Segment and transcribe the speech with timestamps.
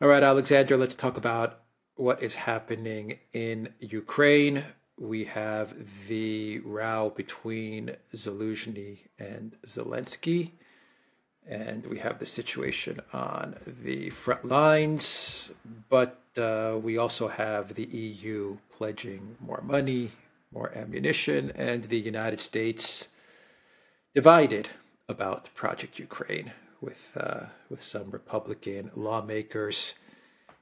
[0.00, 1.58] All right, Alexander, let's talk about
[1.96, 4.62] what is happening in Ukraine.
[4.96, 10.52] We have the row between Zelensky and Zaluzhny,
[11.44, 15.50] and we have the situation on the front lines.
[15.88, 20.12] But uh, we also have the EU pledging more money,
[20.52, 23.08] more ammunition, and the United States
[24.14, 24.68] divided
[25.08, 29.94] about Project Ukraine with uh, with some Republican lawmakers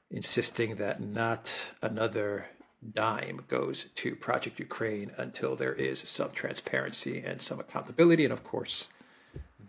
[0.09, 2.47] insisting that not another
[2.93, 8.43] dime goes to Project Ukraine until there is some transparency and some accountability, and of
[8.43, 8.89] course.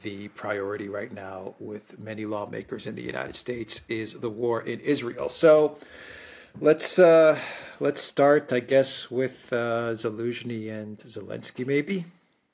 [0.00, 4.78] The priority right now with many lawmakers in the United States is the war in
[4.78, 5.28] Israel.
[5.28, 5.76] So
[6.60, 7.36] let's uh,
[7.80, 12.04] let's start, I guess, with uh, Zelensky and Zaluzhny, maybe.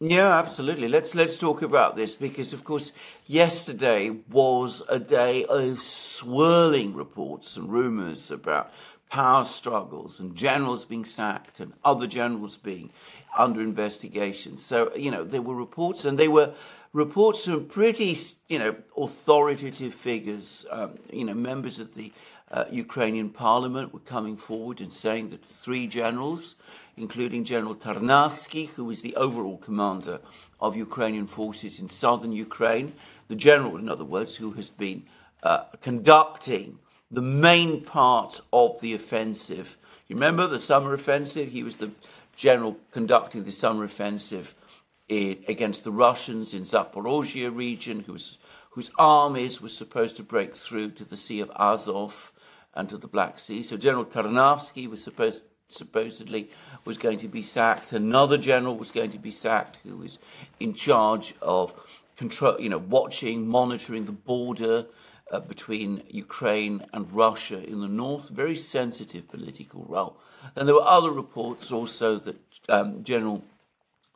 [0.06, 0.88] Yeah, absolutely.
[0.88, 2.92] Let's let's talk about this because, of course,
[3.24, 8.70] yesterday was a day of swirling reports and rumours about
[9.08, 12.90] power struggles and generals being sacked and other generals being
[13.38, 14.58] under investigation.
[14.58, 16.52] So you know there were reports, and they were
[16.92, 18.14] reports from pretty
[18.48, 20.66] you know authoritative figures.
[20.70, 22.12] Um, you know, members of the
[22.54, 26.54] uh, Ukrainian parliament were coming forward and saying that three generals,
[26.96, 30.20] including General Tarnavsky, who is the overall commander
[30.60, 32.92] of Ukrainian forces in southern Ukraine,
[33.26, 35.02] the general, in other words, who has been
[35.42, 36.78] uh, conducting
[37.10, 39.76] the main part of the offensive.
[40.06, 41.50] You remember the summer offensive?
[41.50, 41.90] He was the
[42.36, 44.54] general conducting the summer offensive
[45.08, 48.38] in, against the Russians in Zaporozhye region, whose
[48.96, 52.30] armies were supposed to break through to the Sea of Azov
[52.74, 53.62] and to the Black Sea.
[53.62, 56.50] So General Tarnavsky was supposed supposedly
[56.84, 57.92] was going to be sacked.
[57.92, 60.18] Another general was going to be sacked who was
[60.60, 61.74] in charge of
[62.16, 64.86] control, you know, watching, monitoring the border
[65.30, 68.28] uh, between Ukraine and Russia in the north.
[68.28, 70.16] Very sensitive political role.
[70.54, 72.36] And there were other reports also that
[72.68, 73.42] um, General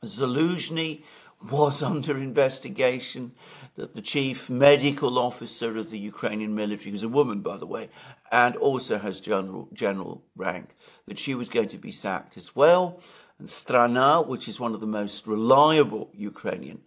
[0.04, 1.02] Zaluzhny
[1.50, 3.32] was under investigation,
[3.78, 7.88] that the chief medical officer of the Ukrainian military, who's a woman, by the way,
[8.32, 10.74] and also has general, general rank,
[11.06, 13.00] that she was going to be sacked as well.
[13.38, 16.80] And Strana, which is one of the most reliable Ukrainian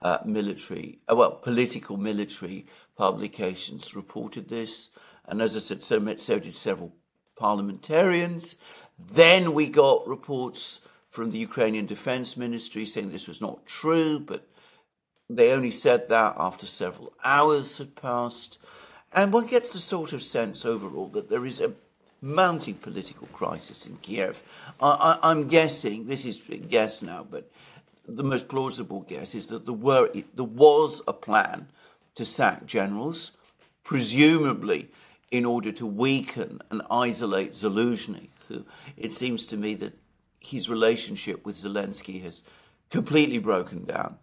[0.00, 2.64] uh, military, uh, well, political military
[2.96, 4.88] publications, reported this.
[5.26, 6.94] And as I said, so, so did several
[7.36, 8.56] parliamentarians.
[8.98, 14.48] Then we got reports from the Ukrainian Defense Ministry saying this was not true, but
[15.28, 18.58] they only said that after several hours had passed.
[19.12, 21.72] And one gets the sort of sense overall that there is a
[22.20, 24.42] mounting political crisis in Kiev.
[24.80, 27.50] I, am guessing, this is a guess now, but
[28.06, 31.68] the most plausible guess is that there, were, there was a plan
[32.14, 33.32] to sack generals,
[33.84, 34.88] presumably
[35.30, 38.64] in order to weaken and isolate Zaluzhny, who
[38.96, 39.94] it seems to me that
[40.40, 42.42] his relationship with Zelensky has
[42.90, 44.16] completely broken down,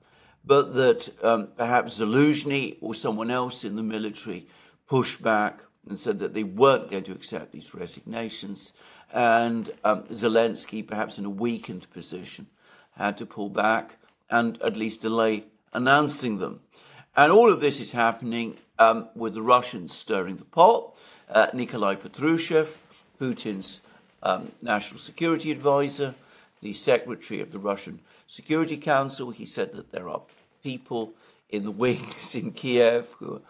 [0.46, 4.48] but that um, perhaps Zaluzhny or someone else in the military
[4.88, 8.74] pushed back and said that they weren't going to accept these resignations,
[9.14, 12.48] and um, Zelensky, perhaps in a weakened position,
[12.98, 13.98] had to pull back
[14.30, 16.62] and at least delay announcing them.
[17.16, 20.96] And all of this is happening um, with the Russians stirring the pot.
[21.30, 22.78] Uh, Nikolai Patrushev,
[23.20, 23.82] Putin's
[24.24, 26.16] um, national security advisor,
[26.66, 29.30] the secretary of the Russian Security Council.
[29.30, 30.22] He said that there are
[30.64, 31.14] people
[31.50, 33.42] in the wings in Kiev who are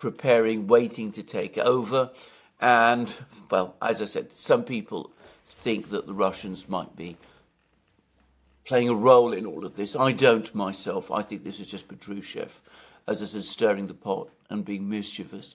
[0.00, 2.10] preparing, waiting to take over.
[2.60, 3.16] And,
[3.50, 5.12] well, as I said, some people
[5.46, 7.16] think that the Russians might be
[8.64, 9.94] playing a role in all of this.
[9.94, 11.12] I don't myself.
[11.12, 12.60] I think this is just Patrushev,
[13.06, 15.54] as I said, stirring the pot and being mischievous.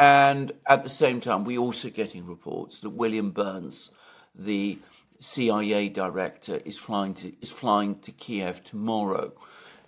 [0.00, 3.92] And at the same time, we're also getting reports that William Burns,
[4.34, 4.80] the
[5.20, 9.32] CIA director, is flying to is flying to Kiev tomorrow.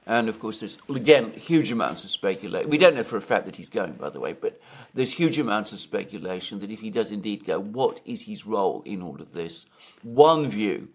[0.06, 2.68] And of course, there's again huge amounts of speculation.
[2.68, 4.60] We don't know for a fact that he's going, by the way, but
[4.92, 8.82] there's huge amounts of speculation that if he does indeed go, what is his role
[8.84, 9.66] in all of this?
[10.02, 10.88] One view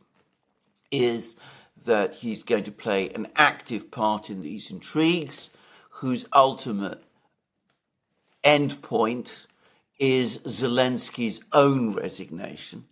[0.91, 1.35] is
[1.85, 5.49] that he's going to play an active part in these intrigues,
[5.89, 7.01] whose ultimate
[8.43, 9.47] end point
[9.99, 12.85] is Zelensky's own resignation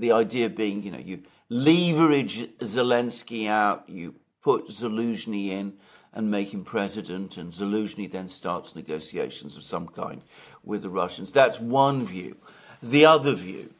[0.00, 5.74] the idea being, you know, you leverage Zelensky out, you put Zaluzhny in
[6.12, 10.22] and make him president, and Zaluzhny then starts negotiations of some kind
[10.64, 11.32] with the Russians.
[11.32, 12.36] That's one view.
[12.82, 13.74] The other view,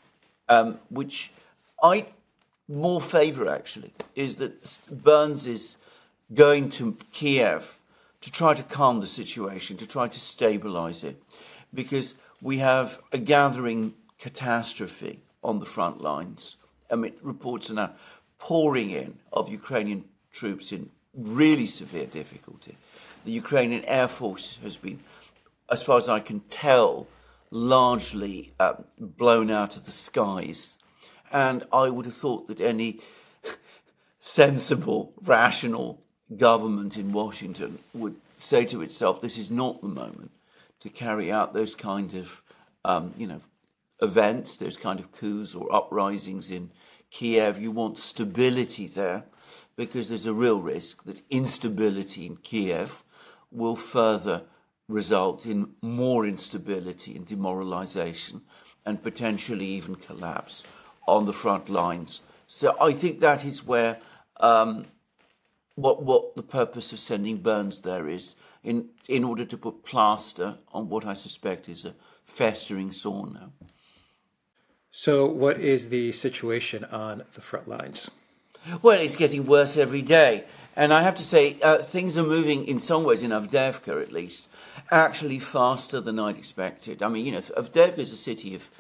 [0.49, 1.33] um, which
[1.83, 2.07] I
[2.69, 5.79] more favour actually, is that Burns is
[6.35, 7.79] going to Kiev
[8.21, 11.23] to try to calm the situation, to try to stabilise it.
[11.73, 16.57] Because we have a gathering catastrophe on the front lines.
[16.91, 17.93] I mean, reports are now
[18.39, 22.77] pouring in of Ukrainian troops in really severe difficulty.
[23.25, 25.01] The Ukrainian Air Force has been,
[25.71, 27.07] as far as I can tell,
[27.51, 30.79] largely um, blown out of the skies.
[31.33, 33.01] And I would have thought that any
[34.21, 36.03] sensible, rational
[36.37, 40.31] government in Washington would say to itself, this is not the moment
[40.81, 42.43] to carry out those kind of,
[42.85, 43.41] um, you know,
[44.01, 46.71] events, those kind of coups or uprisings in
[47.11, 47.61] Kiev.
[47.61, 49.25] You want stability there
[49.77, 53.03] because there's a real risk that instability in Kiev
[53.51, 54.43] will further
[54.89, 58.43] result in more instability and demoralization
[58.85, 60.65] and potentially even collapse
[61.07, 62.23] on the front lines.
[62.47, 63.99] So I think that is where
[64.41, 64.87] um,
[65.75, 68.35] what what the purpose of sending Burns there is
[68.65, 73.53] in in order to put plaster on what I suspect is a festering sore now.
[75.01, 78.11] So, what is the situation on the front lines?
[78.83, 80.43] Well, it's getting worse every day.
[80.75, 84.11] And I have to say, uh, things are moving in some ways, in Avdiivka at
[84.11, 84.51] least,
[84.91, 87.01] actually faster than I'd expected.
[87.01, 88.73] I mean, you know, Avdiivka is a city of,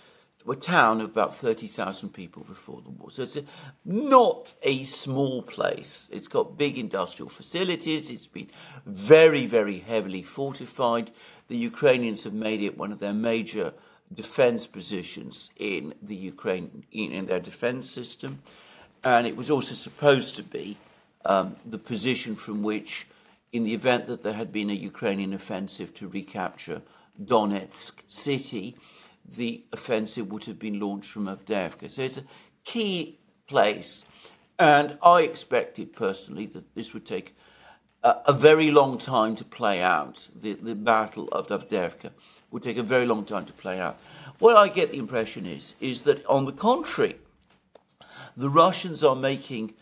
[0.50, 3.12] a town of about 30,000 people before the war.
[3.12, 3.44] So it's a,
[3.84, 6.10] not a small place.
[6.12, 8.10] It's got big industrial facilities.
[8.10, 8.50] It's been
[8.84, 11.12] very, very heavily fortified.
[11.46, 13.72] The Ukrainians have made it one of their major
[14.12, 18.43] defense positions in the Ukraine, in their defense system.
[19.05, 20.76] And it was also supposed to be
[21.25, 23.06] um, the position from which,
[23.52, 26.82] in the event that there had been a Ukrainian offensive to recapture
[27.22, 28.76] Donetsk city,
[29.25, 31.90] the offensive would have been launched from Avdiivka.
[31.90, 32.25] So it's a
[32.64, 34.04] key place.
[34.58, 37.34] And I expected personally that this would take
[38.02, 40.28] a, a very long time to play out.
[40.34, 42.11] The, the Battle of Avdiivka
[42.50, 43.98] would take a very long time to play out.
[44.38, 47.16] What I get the impression is, is that on the contrary,
[48.36, 49.74] the Russians are making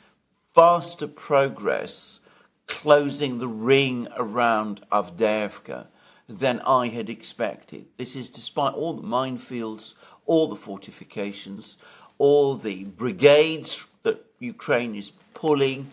[0.54, 2.20] faster progress
[2.66, 5.86] closing the ring around Avdiivka
[6.28, 7.86] than I had expected.
[7.96, 11.78] This is despite all the minefields, all the fortifications,
[12.18, 15.92] all the brigades that Ukraine is pulling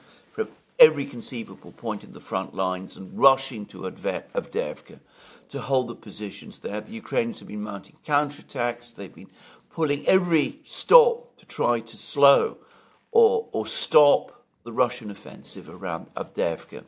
[0.79, 4.99] every conceivable point in the front lines and rushing to Avdiivka
[5.49, 6.81] to hold the positions there.
[6.81, 9.31] The Ukrainians have been mounting counterattacks, they've been
[9.69, 12.57] pulling every stop to try to slow
[13.11, 16.83] or, or stop the Russian offensive around Avdiivka.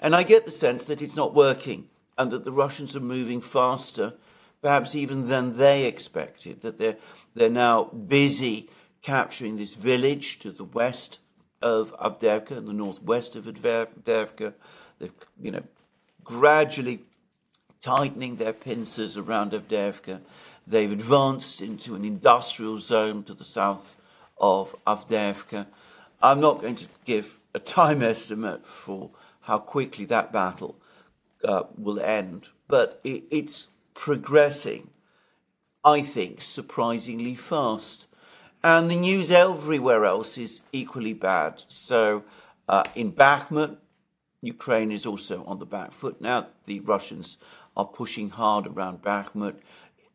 [0.00, 3.40] And I get the sense that it's not working and that the Russians are moving
[3.40, 4.14] faster,
[4.62, 6.96] perhaps even than they expected, that they're,
[7.34, 8.70] they're now busy
[9.02, 11.20] capturing this village to the west
[11.62, 14.54] of Avdiivka and the northwest of Avdiivka.
[14.98, 15.10] They're,
[15.40, 15.62] you know,
[16.24, 17.00] gradually
[17.80, 20.20] tightening their pincers around Avdiivka.
[20.66, 23.96] They've advanced into an industrial zone to the south
[24.38, 25.66] of Avdiivka.
[26.22, 29.10] I'm not going to give a time estimate for
[29.42, 30.76] how quickly that battle
[31.44, 34.90] uh, will end, but it, it's progressing,
[35.84, 38.08] I think, surprisingly fast.
[38.62, 41.64] And the news everywhere else is equally bad.
[41.68, 42.24] So
[42.68, 43.76] uh, in Bakhmut,
[44.42, 46.48] Ukraine is also on the back foot now.
[46.64, 47.38] The Russians
[47.76, 49.56] are pushing hard around Bakhmut.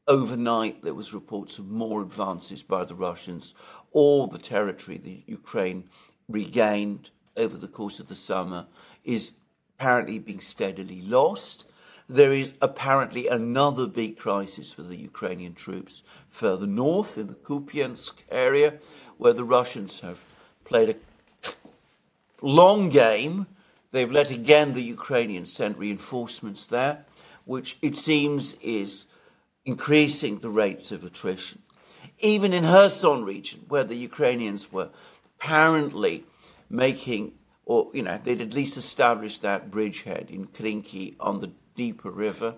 [0.07, 3.53] Overnight, there was reports of more advances by the Russians.
[3.91, 5.89] All the territory that Ukraine
[6.27, 8.67] regained over the course of the summer
[9.03, 9.38] is
[9.77, 11.67] apparently being steadily lost.
[12.12, 18.24] There is apparently another big crisis for the Ukrainian troops further north in the Kupiansk
[18.30, 18.80] area,
[19.18, 20.22] where the Russians have
[20.65, 21.51] played a
[22.41, 23.48] long game.
[23.91, 27.06] They've let again the Ukrainians send reinforcements there
[27.46, 29.08] which it seems is
[29.65, 31.62] increasing the rates of attrition.
[32.20, 34.89] Even in Kherson region, where the Ukrainians were
[35.39, 36.24] apparently
[36.70, 37.34] making,
[37.65, 42.55] or you know, they'd at least established that bridgehead in Krinky on the Dnieper river.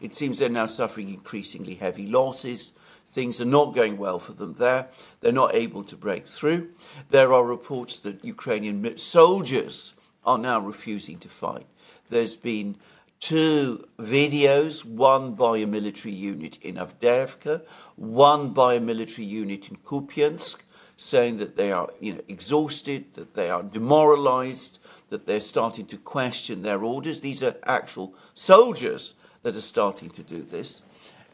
[0.00, 2.72] It seems they're now suffering increasingly heavy losses.
[3.06, 4.88] Things are not going well for them there.
[5.20, 6.70] They're not able to break through.
[7.10, 11.66] There are reports that Ukrainian soldiers are now refusing to fight.
[12.10, 12.76] There's been
[13.20, 17.62] two videos, one by a military unit in Avdiivka,
[17.94, 20.62] one by a military unit in Kupiansk,
[20.96, 24.80] saying that they are you know, exhausted, that they are demoralized,
[25.14, 27.20] that they're starting to question their orders.
[27.20, 30.82] These are actual soldiers that are starting to do this.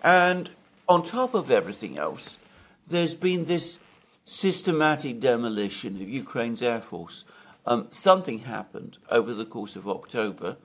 [0.05, 0.51] And
[0.87, 2.39] on top of everything else,
[2.87, 3.79] there's been this
[4.27, 7.25] systematic demolition of Ukraine's air force.
[7.65, 10.59] Um, something happened over the course of October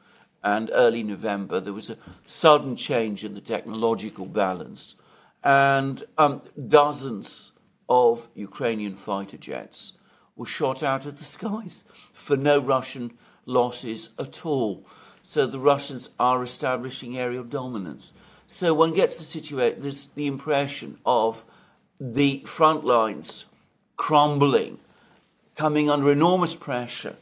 [0.44, 4.96] and early November, there was a sudden change in the technological balance
[5.42, 7.54] and um, dozens
[7.88, 9.94] of Ukrainian fighter jets
[10.36, 13.12] were shot out of the skies for no Russian
[13.46, 14.86] losses at all.
[15.24, 18.14] So the Russians are establishing aerial dominance.
[18.48, 21.46] So one gets the situation, the impression of
[22.00, 23.46] the front lines
[23.98, 24.78] crumbling,
[25.56, 27.16] coming under enormous pressure,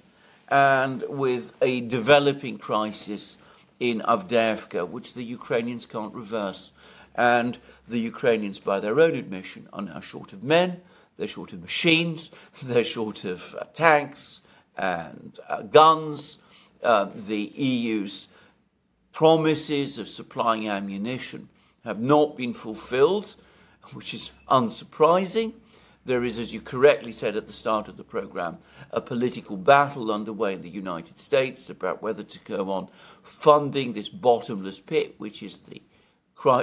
[0.49, 3.37] and with a developing crisis
[3.79, 6.71] in Avdiivka, which the Ukrainians can't reverse.
[7.15, 10.81] And the Ukrainians, by their own admission, are now short of men,
[11.23, 12.31] they're short of machines,
[12.63, 14.41] they're short of uh, tanks
[14.77, 16.39] and uh, guns.
[16.83, 18.27] Uh, the EU's
[19.13, 21.47] promises of supplying ammunition
[21.85, 23.35] have not been fulfilled,
[23.93, 25.53] which is unsurprising.
[26.03, 28.57] There is, as you correctly said at the start of the program,
[28.91, 32.89] a political battle underway in the United States about whether to go on
[33.21, 35.81] funding this bottomless pit, which is the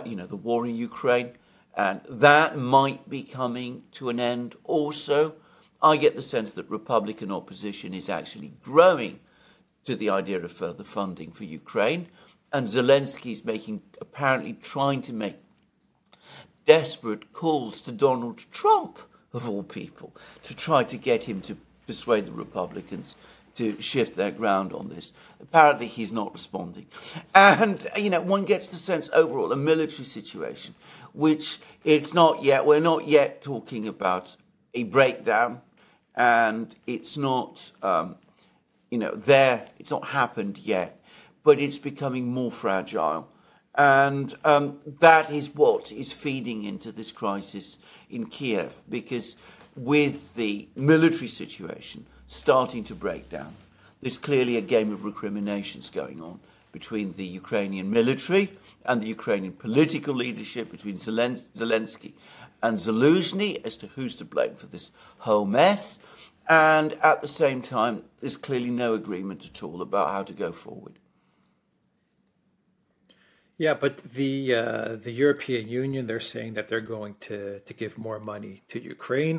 [0.05, 1.31] you know, the war in Ukraine,
[1.77, 5.35] and that might be coming to an end also.
[5.83, 9.21] I get the sense that Republican opposition is actually growing
[9.85, 12.09] to the idea of further funding for Ukraine,
[12.53, 15.37] and Zelensky is making, apparently trying to make
[16.67, 18.99] desperate calls to Donald Trump,
[19.33, 23.15] of all people, to try to get him to persuade the Republicans
[23.55, 25.13] to shift their ground on this.
[25.41, 26.87] Apparently, he's not responding.
[27.35, 30.75] And, you know, one gets the sense overall, a military situation,
[31.13, 34.37] which it's not yet, we're not yet talking about
[34.75, 35.61] a breakdown,
[36.15, 38.17] and it's not, um,
[38.91, 41.03] you know, there, it's not happened yet,
[41.43, 43.29] but it's becoming more fragile.
[43.77, 47.79] And um, that is what is feeding into this crisis
[48.11, 49.37] in Kiev, because
[49.77, 53.53] with the military situation, starting to break down.
[54.01, 56.39] There's clearly a game of recriminations going on
[56.71, 58.57] between the Ukrainian military
[58.87, 62.13] and the Ukrainian political leadership, between Zelensky
[62.63, 65.99] and Zaluzhny, as to who's to blame for this whole mess.
[66.49, 70.53] And at the same time, there's clearly no agreement at all about how to go
[70.53, 71.01] forward.
[73.59, 77.99] Yeah, but the uh, the European Union they're saying that they're going to to give
[77.99, 79.39] more money to Ukraine.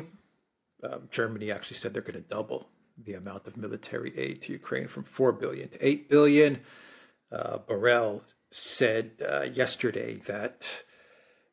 [0.84, 2.68] Um, Germany actually said they're going to double
[3.04, 6.60] the amount of military aid to Ukraine from 4 billion to 8 billion.
[7.30, 10.84] Uh, Borrell said uh, yesterday that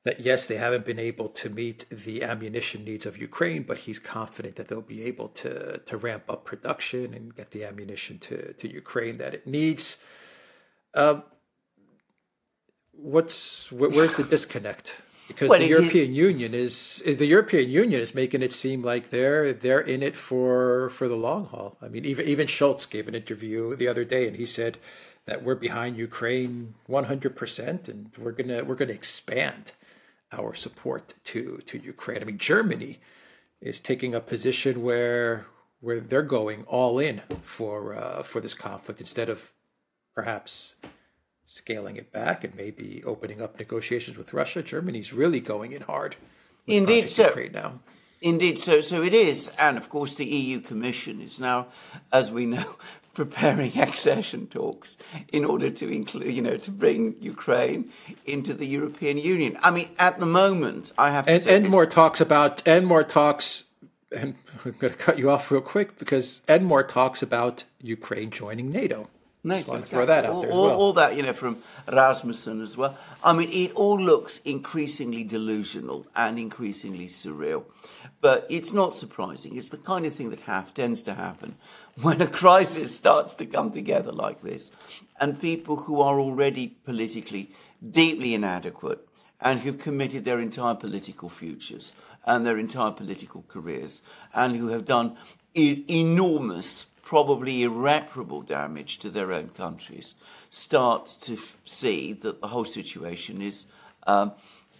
[0.06, 4.00] that yes, they haven't been able to meet the ammunition needs of Ukraine, but he's
[4.00, 8.54] confident that they'll be able to to ramp up production and get the ammunition to
[8.54, 10.00] to Ukraine that it needs.
[10.94, 11.24] Um,
[12.94, 15.02] what's where's the disconnect?
[15.30, 19.12] Because well, the European Union is is the European Union is making it seem like
[19.12, 21.78] they're they're in it for for the long haul.
[21.82, 24.80] I mean, even even Scholz gave an interview the other day, and he said
[25.28, 29.74] that we're behind Ukraine 100 percent, and we're gonna we're gonna expand
[30.32, 32.22] our support to to Ukraine.
[32.24, 33.00] I mean, Germany
[33.62, 35.46] is taking a position where
[35.80, 39.54] where they're going all in for uh, for this conflict instead of
[40.16, 40.76] perhaps
[41.50, 44.62] scaling it back and maybe opening up negotiations with Russia.
[44.62, 46.16] Germany's really going in hard.
[46.68, 47.80] Indeed, so right now.
[48.22, 51.68] Indeed, so so it is, and of course the EU Commission is now,
[52.12, 52.76] as we know,
[53.16, 54.98] preparing accession talks
[55.34, 57.90] in order to include, you know, to bring Ukraine
[58.26, 59.58] into the European Union.
[59.64, 62.86] I mean, at the moment, I have to and, say, and more talks about and
[62.86, 63.64] more talks.
[64.16, 68.30] And I'm going to cut you off real quick because and more talks about Ukraine
[68.30, 69.10] joining NATO.
[69.42, 69.96] NATO, exactly.
[69.96, 70.80] throw that out all, there all, well.
[70.80, 72.98] all, that, you know, from Rasmussen as well.
[73.24, 77.64] I mean, it all looks increasingly delusional and increasingly surreal.
[78.20, 79.56] But it's not surprising.
[79.56, 81.56] It's the kind of thing that have, tends to happen
[82.02, 84.72] when a crisis starts to come together like this.
[85.22, 87.52] And people who are already politically
[87.92, 89.08] deeply inadequate
[89.40, 94.02] and who've committed their entire political futures and their entire political careers
[94.34, 95.16] and who have done
[95.56, 100.14] enormous probably irreparable damage to their own countries,
[100.52, 103.66] start to f- see that the whole situation is,
[104.06, 104.32] um,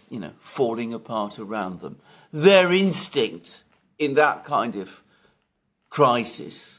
[0.08, 1.96] you know, falling apart around them.
[2.32, 3.64] Their instinct
[3.98, 5.02] in that kind of
[5.88, 6.78] crisis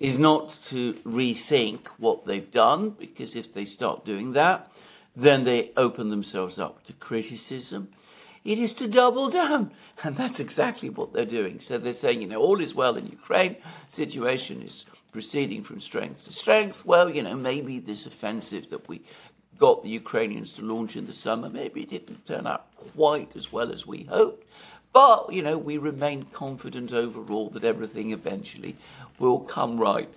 [0.00, 4.68] is not to rethink what they've done, because if they start doing that,
[5.14, 7.86] then they open themselves up to criticism.
[8.44, 9.72] It is to double down.
[10.04, 11.58] And that's exactly what they're doing.
[11.58, 13.56] So they're saying, you know, all is well in Ukraine,
[13.88, 16.84] situation is proceeding from strength to strength.
[16.86, 19.02] Well, you know, maybe this offensive that we
[19.58, 23.52] got the Ukrainians to launch in the summer, maybe it didn't turn out quite as
[23.52, 24.46] well as we hoped.
[24.92, 28.76] But, you know, we remain confident overall that everything eventually
[29.18, 30.08] will come right.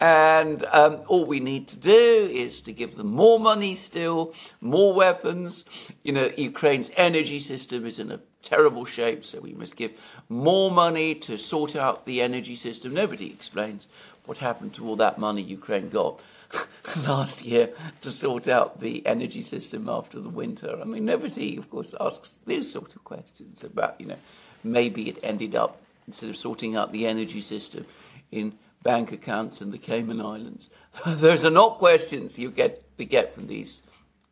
[0.00, 4.94] And um, all we need to do is to give them more money still, more
[4.94, 5.66] weapons.
[6.02, 9.92] You know, Ukraine's energy system is in a terrible shape, so we must give
[10.30, 12.94] more money to sort out the energy system.
[12.94, 13.88] Nobody explains
[14.24, 16.22] what happened to all that money Ukraine got
[17.06, 20.78] last year to sort out the energy system after the winter.
[20.80, 24.18] I mean, nobody, of course, asks these sort of questions about, you know,
[24.64, 27.84] maybe it ended up, instead of sorting out the energy system,
[28.32, 30.70] in bank accounts in the Cayman Islands.
[31.06, 33.82] Those are not questions you get to get from these,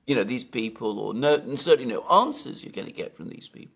[0.07, 3.29] you know, these people, or no, and certainly no answers you're going to get from
[3.29, 3.75] these people.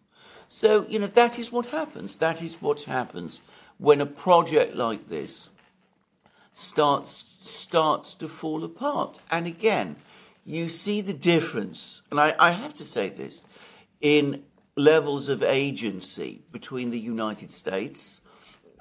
[0.49, 2.17] So, you know, that is what happens.
[2.17, 3.41] That is what happens
[3.79, 5.51] when a project like this
[6.53, 9.19] starts starts to fall apart.
[9.31, 9.97] And again,
[10.45, 13.47] you see the difference, and I, I have to say this,
[14.01, 14.43] in
[14.77, 18.21] levels of agency between the United States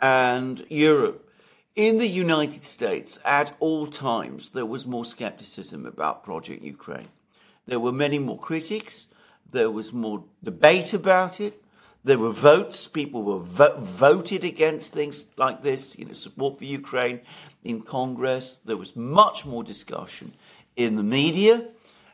[0.02, 1.30] and Europe.
[1.76, 7.08] In the United States, at all times, there was more skepticism about Project Ukraine.
[7.66, 9.08] There were many more critics.
[9.50, 11.64] There was more debate about it.
[12.04, 12.88] There were votes.
[12.88, 17.22] People were vo- voted against things like this, you know, support for Ukraine
[17.64, 18.58] in Congress.
[18.58, 20.34] There was much more discussion
[20.76, 21.68] in the media.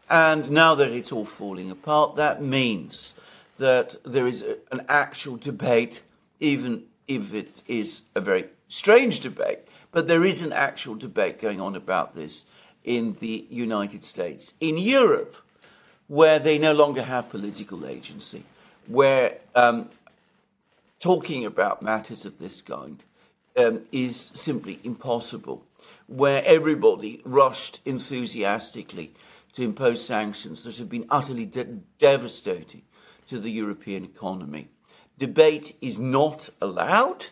[0.07, 3.15] And now that it's all falling apart, that means
[3.57, 6.03] that there is a, an actual debate,
[6.39, 9.59] even if it is a very strange debate,
[9.91, 12.45] but there is an actual debate going on about this
[12.83, 14.53] in the United States.
[14.59, 15.35] In Europe,
[16.07, 18.43] where they no longer have political agency,
[18.87, 19.89] where um,
[20.99, 23.03] talking about matters of this kind
[23.57, 25.65] um, is simply impossible,
[26.07, 29.11] where everybody rushed enthusiastically
[29.53, 32.83] to impose sanctions that have been utterly de- devastating
[33.25, 34.69] to the European economy.
[35.17, 37.27] Debate is not allowed,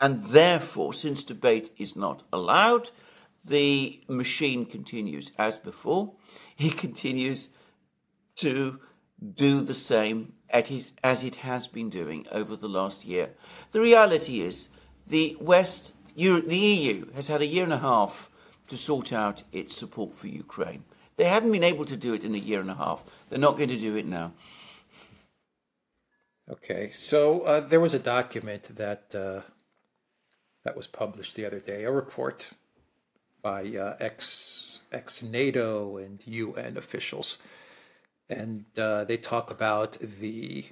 [0.00, 2.90] and therefore, since debate is not allowed,
[3.46, 6.12] the machine continues as before.
[6.58, 7.50] It continues
[8.36, 8.80] to
[9.34, 13.30] do the same as it has been doing over the last year.
[13.70, 14.68] The reality is,
[15.06, 18.30] the West, the EU, has had a year and a half
[18.68, 20.84] to sort out its support for Ukraine.
[21.16, 23.04] They haven't been able to do it in a year and a half.
[23.28, 24.32] They're not going to do it now.
[26.50, 29.42] Okay, so uh, there was a document that uh,
[30.64, 32.50] that was published the other day, a report
[33.40, 37.38] by uh, ex ex NATO and UN officials,
[38.28, 40.64] and uh, they talk about the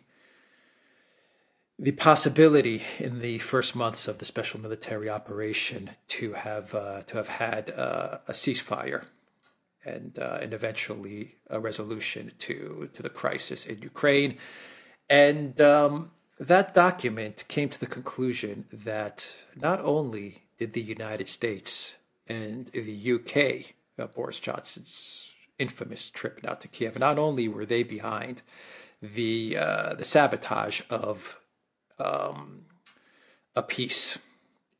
[1.78, 7.18] the possibility in the first months of the special military operation to have uh, to
[7.18, 9.04] have had uh, a ceasefire
[9.84, 14.38] and and eventually a resolution to to the crisis in Ukraine,
[15.08, 21.96] and um, that document came to the conclusion that not only did the United States
[22.26, 27.82] and the UK, uh, Boris Johnson's infamous trip out to Kiev, not only were they
[27.82, 28.42] behind
[29.02, 31.38] the uh, the sabotage of
[31.98, 32.64] um,
[33.54, 34.18] a peace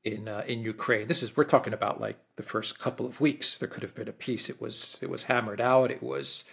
[0.04, 1.06] in uh, in Ukraine.
[1.06, 3.58] This is we're talking about like the first couple of weeks.
[3.58, 4.48] There could have been a peace.
[4.48, 5.90] It was it was hammered out.
[5.90, 6.44] It was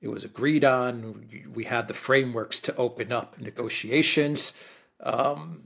[0.00, 1.28] it was agreed on.
[1.52, 4.56] We had the frameworks to open up negotiations.
[5.00, 5.64] Um,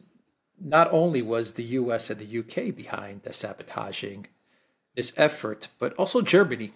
[0.61, 2.11] not only was the U.S.
[2.11, 2.71] and the U.K.
[2.71, 4.27] behind the sabotaging
[4.95, 6.73] this effort, but also Germany.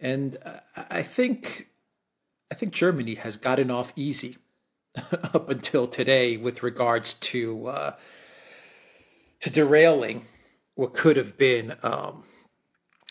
[0.00, 0.38] And
[0.76, 1.68] I think
[2.50, 4.38] I think Germany has gotten off easy
[5.12, 7.92] up until today with regards to uh,
[9.40, 10.26] to derailing
[10.74, 12.24] what could have been um,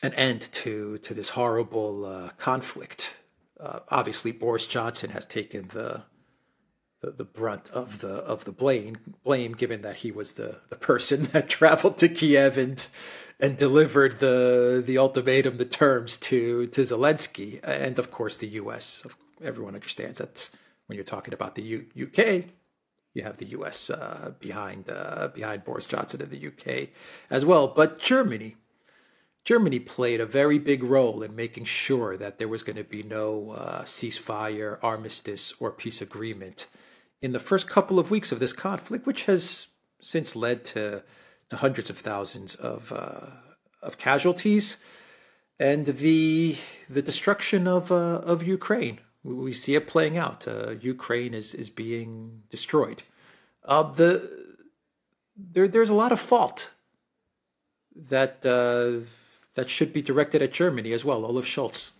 [0.03, 3.17] an end to to this horrible uh, conflict.
[3.59, 6.03] Uh, obviously, Boris Johnson has taken the,
[7.01, 10.75] the, the brunt of the of the blame blame, given that he was the the
[10.75, 12.87] person that traveled to Kiev and
[13.39, 19.03] and delivered the the ultimatum, the terms to to Zelensky, and of course the U.S.
[19.41, 20.49] Everyone understands that
[20.87, 22.45] when you're talking about the U- UK,
[23.13, 23.89] you have the U.S.
[23.89, 26.89] Uh, behind uh, behind Boris Johnson in the UK
[27.29, 27.67] as well.
[27.67, 28.57] But Germany,
[29.45, 33.03] Germany played a very big role in making sure that there was going to be
[33.03, 36.67] no uh, ceasefire, armistice, or peace agreement
[37.21, 39.67] in the first couple of weeks of this conflict, which has
[39.99, 41.03] since led to,
[41.49, 43.27] to hundreds of thousands of uh,
[43.81, 44.77] of casualties
[45.59, 46.57] and the
[46.89, 50.47] the destruction of uh, of Ukraine we see it playing out.
[50.47, 53.03] Uh, Ukraine is is being destroyed.
[53.63, 54.29] Uh, the
[55.37, 56.71] there there's a lot of fault
[57.95, 59.05] that uh,
[59.55, 61.25] that should be directed at Germany as well.
[61.25, 61.91] Olaf Scholz.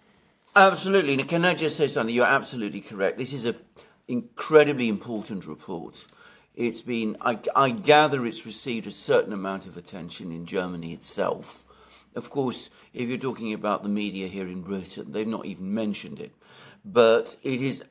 [0.56, 1.18] Absolutely.
[1.24, 2.14] can I just say something?
[2.14, 3.18] You're absolutely correct.
[3.18, 3.56] This is an
[4.08, 6.06] incredibly important report.
[6.56, 11.66] It's been, I, I gather it's received a certain amount of attention in Germany itself.
[12.16, 16.20] Of course, if you're talking about the media here in Britain, they've not even mentioned
[16.20, 16.34] it.
[16.86, 17.84] But it is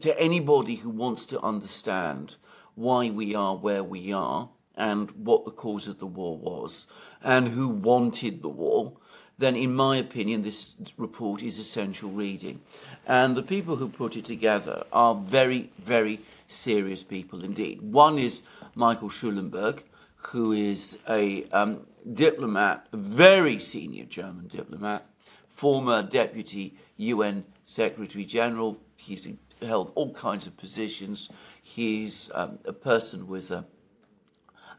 [0.00, 2.36] to anybody who wants to understand
[2.76, 6.86] why we are where we are and what the cause of the war was
[7.22, 8.92] and who wanted the war,
[9.38, 12.60] then in my opinion, this report is essential reading.
[13.06, 17.82] And the people who put it together are very, very serious people indeed.
[17.82, 18.42] One is
[18.74, 19.84] Michael Schulenburg,
[20.16, 25.06] who is a um, diplomat, a very senior German diplomat,
[25.48, 28.78] former deputy UN Secretary General.
[28.96, 29.28] He's
[29.62, 31.28] held all kinds of positions.
[31.62, 33.64] He's um, a person with a,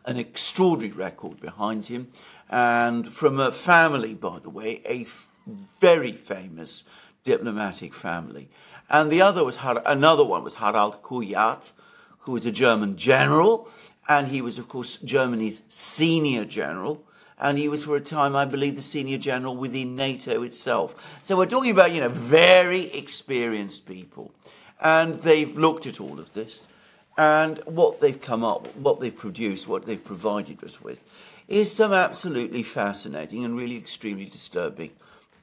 [0.05, 2.07] an extraordinary record behind him,
[2.49, 5.37] and from a family, by the way, a f-
[5.79, 6.83] very famous
[7.23, 8.49] diplomatic family.
[8.89, 11.71] And the other was Har- another one was Harald Kujat,
[12.19, 13.67] who was a German general,
[14.07, 17.03] and he was, of course, Germany's senior general.
[17.37, 21.19] And he was, for a time, I believe, the senior general within NATO itself.
[21.21, 24.31] So we're talking about, you know, very experienced people.
[24.79, 26.69] And they've looked at all of this.
[27.17, 31.03] And what they've come up, what they've produced, what they've provided us with,
[31.47, 34.91] is some absolutely fascinating and really extremely disturbing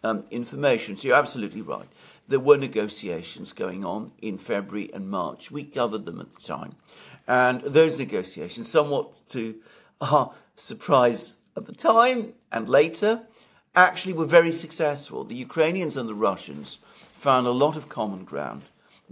[0.04, 0.96] um, information.
[0.96, 1.88] So you're absolutely right.
[2.28, 5.50] There were negotiations going on in February and March.
[5.50, 6.76] We covered them at the time.
[7.26, 9.56] And those negotiations, somewhat to
[10.00, 13.22] our surprise at the time and later,
[13.74, 15.24] actually were very successful.
[15.24, 16.80] The Ukrainians and the Russians
[17.12, 18.62] found a lot of common ground.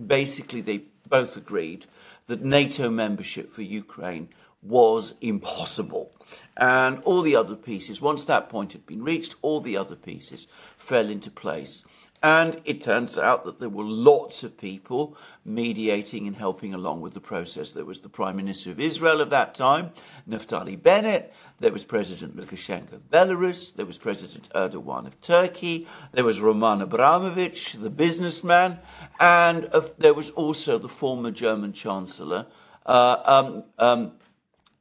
[0.04, 1.86] Basically, they both agreed
[2.30, 4.28] that NATO membership for Ukraine
[4.62, 6.12] was impossible.
[6.56, 10.46] And all the other pieces, once that point had been reached, all the other pieces
[10.76, 11.84] fell into place.
[12.22, 17.14] And it turns out that there were lots of people mediating and helping along with
[17.14, 17.72] the process.
[17.72, 19.92] There was the Prime Minister of Israel at that time,
[20.28, 21.32] Naftali Bennett.
[21.60, 23.74] There was President Lukashenko of Belarus.
[23.74, 25.86] There was President Erdogan of Turkey.
[26.12, 28.80] There was Roman Abramovich, the businessman.
[29.18, 32.46] And uh, there was also the former German Chancellor,
[32.84, 34.12] uh, um, um,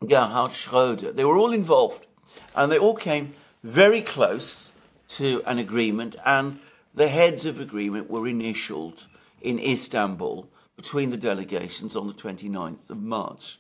[0.06, 1.14] Gerhard Schroeder.
[1.14, 2.06] They were all involved.
[2.54, 4.74] And they all came very close
[5.08, 6.18] to an agreement.
[6.26, 6.60] And
[6.94, 9.08] the heads of agreement were initialed
[9.42, 13.60] in Istanbul between the delegations on the 29th of March.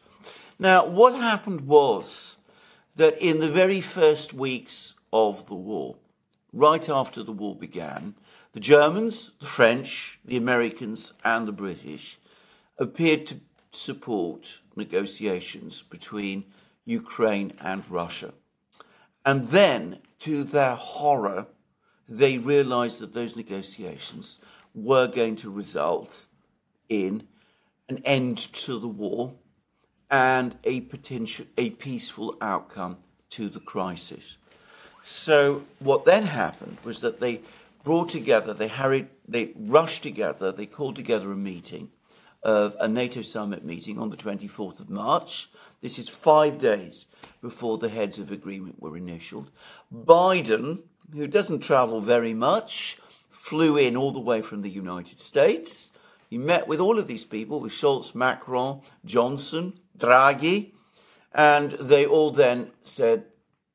[0.57, 2.37] Now, what happened was
[2.95, 5.95] that in the very first weeks of the war,
[6.51, 8.15] right after the war began,
[8.53, 12.17] the Germans, the French, the Americans, and the British
[12.77, 13.39] appeared to
[13.71, 16.45] support negotiations between
[16.85, 18.33] Ukraine and Russia.
[19.25, 21.47] And then, to their horror,
[22.09, 24.39] they realized that those negotiations
[24.73, 26.25] were going to result
[26.89, 27.27] in
[27.87, 29.33] an end to the war
[30.09, 32.97] and a potential a peaceful outcome
[33.29, 34.37] to the crisis.
[35.03, 37.41] So what then happened was that they
[37.83, 41.91] brought together, they hurried, they rushed together, they called together a meeting
[42.43, 45.49] of a NATO summit meeting on the 24th of March.
[45.81, 47.07] This is five days
[47.41, 49.51] before the heads of agreement were initialed.
[49.93, 52.97] Biden who doesn't travel very much,
[53.29, 55.91] flew in all the way from the United States.
[56.29, 60.73] He met with all of these people, with Scholz, Macron, Johnson, Draghi,
[61.33, 63.25] and they all then said,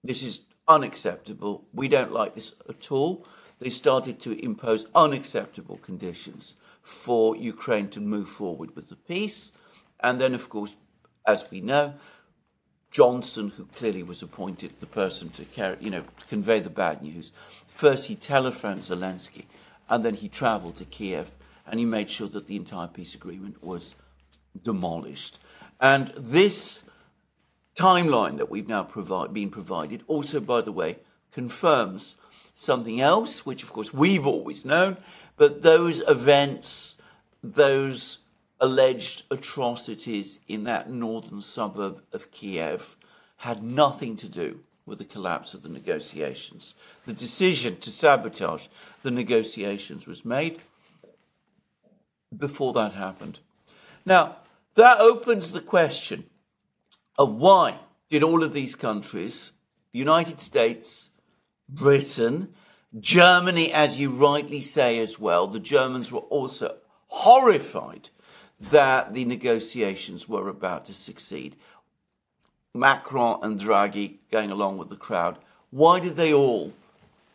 [0.02, 1.64] This is unacceptable.
[1.72, 3.26] We don't like this at all.
[3.58, 9.52] They started to impose unacceptable conditions for Ukraine to move forward with the peace.
[10.00, 10.76] And then, of course,
[11.26, 11.94] as we know,
[12.90, 17.32] Johnson, who clearly was appointed the person to carry, you know, convey the bad news,
[17.66, 19.46] first he telephoned Zelensky,
[19.88, 21.34] and then he travelled to Kiev,
[21.66, 23.96] and he made sure that the entire peace agreement was
[24.62, 25.42] demolished.
[25.80, 26.88] And this
[27.74, 30.98] timeline that we've now provide, been provided also, by the way,
[31.32, 32.16] confirms
[32.52, 34.96] something else, which of course we've always known,
[35.36, 36.96] but those events,
[37.42, 38.18] those
[38.60, 42.96] alleged atrocities in that northern suburb of Kiev
[43.38, 46.74] had nothing to do with the collapse of the negotiations.
[47.06, 48.68] The decision to sabotage
[49.02, 50.60] the negotiations was made
[52.36, 53.40] before that happened.
[54.04, 54.36] Now,
[54.74, 56.24] that opens the question
[57.18, 59.52] of why did all of these countries,
[59.92, 61.10] the United States,
[61.68, 62.54] Britain,
[63.00, 66.76] Germany, as you rightly say as well, the Germans were also
[67.08, 68.10] horrified
[68.60, 71.56] that the negotiations were about to succeed.
[72.72, 75.38] Macron and Draghi going along with the crowd.
[75.70, 76.72] Why did they all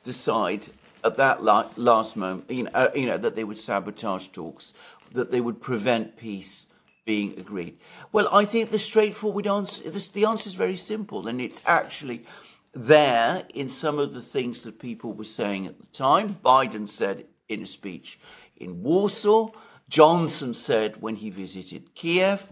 [0.03, 0.67] decide
[1.03, 4.73] at that last moment, you know, uh, you know, that they would sabotage talks,
[5.11, 6.67] that they would prevent peace
[7.05, 7.77] being agreed?
[8.11, 12.25] Well, I think the straightforward answer, the answer is very simple, and it's actually
[12.73, 16.36] there in some of the things that people were saying at the time.
[16.36, 18.19] Biden said in a speech
[18.58, 19.49] in Warsaw,
[19.89, 22.51] Johnson said when he visited Kiev,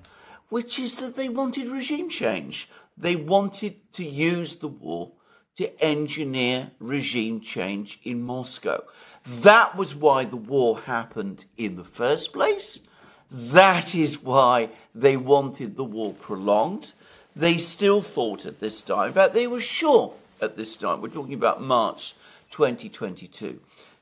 [0.50, 2.70] which is that they wanted regime change.
[2.98, 5.12] They wanted to use the war
[5.56, 8.84] to engineer regime change in Moscow.
[9.26, 12.82] That was why the war happened in the first place.
[13.30, 16.94] That is why they wanted the war prolonged.
[17.38, 21.10] They still thought at this time, in fact, they were sure at this time, we're
[21.10, 22.16] talking about March
[22.50, 23.60] 2022,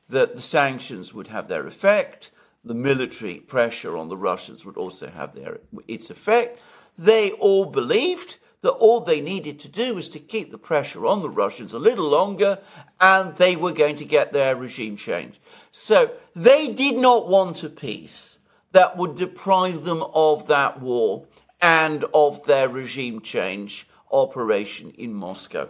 [0.08, 2.30] that the sanctions would have their effect,
[2.64, 6.62] the military pressure on the Russians would also have their, its effect.
[6.96, 11.20] They all believed that all they needed to do was to keep the pressure on
[11.20, 12.58] the Russians a little longer
[13.02, 15.38] and they were going to get their regime change.
[15.72, 18.38] So they did not want a peace
[18.72, 21.26] that would deprive them of that war
[21.66, 25.68] and of their regime change operation in Moscow.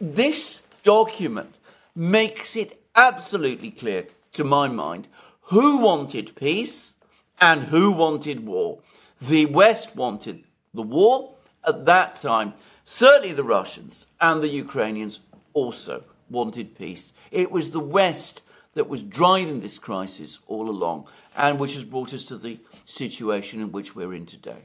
[0.00, 1.56] This document
[1.96, 5.08] makes it absolutely clear, to my mind,
[5.50, 6.94] who wanted peace
[7.40, 8.78] and who wanted war.
[9.20, 11.34] The West wanted the war
[11.66, 12.54] at that time.
[12.84, 15.18] Certainly the Russians and the Ukrainians
[15.52, 17.12] also wanted peace.
[17.32, 18.44] It was the West
[18.74, 23.60] that was driving this crisis all along and which has brought us to the situation
[23.60, 24.62] in which we're in today.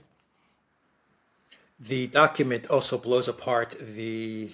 [1.79, 4.51] The document also blows apart the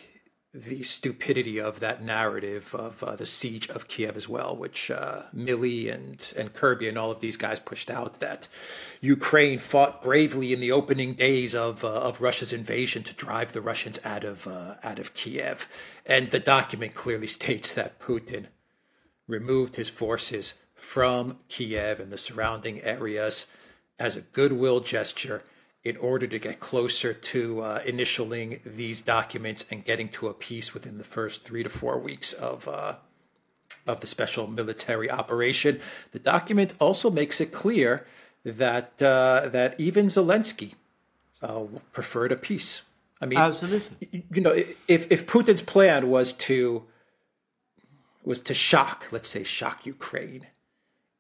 [0.54, 5.24] the stupidity of that narrative of uh, the siege of Kiev as well, which uh,
[5.36, 8.48] Milley and and Kirby and all of these guys pushed out that
[9.02, 13.62] Ukraine fought bravely in the opening days of uh, of Russia's invasion to drive the
[13.62, 15.68] Russians out of uh, out of Kiev,
[16.06, 18.46] and the document clearly states that Putin
[19.28, 23.48] removed his forces from Kiev and the surrounding areas
[23.98, 25.44] as a goodwill gesture
[25.86, 30.74] in order to get closer to uh, initialing these documents and getting to a peace
[30.74, 32.96] within the first three to four weeks of uh,
[33.86, 35.80] of the special military operation.
[36.12, 38.06] The document also makes it clear
[38.44, 40.74] that uh, that even Zelensky
[41.44, 42.82] uh, preferred a peace.
[43.22, 44.26] I mean, absolutely.
[44.34, 44.54] You know,
[44.88, 46.84] if if Putin's plan was to
[48.24, 50.48] was to shock, let's say, shock Ukraine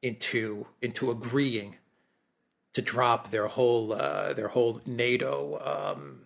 [0.01, 1.75] into into agreeing
[2.75, 6.19] to drop their whole uh, their whole NATO um,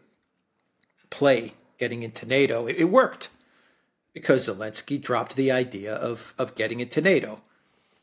[1.09, 2.65] play getting into NATO.
[2.67, 3.29] It, it, worked
[4.13, 7.41] because Zelensky dropped the idea of of getting into NATO.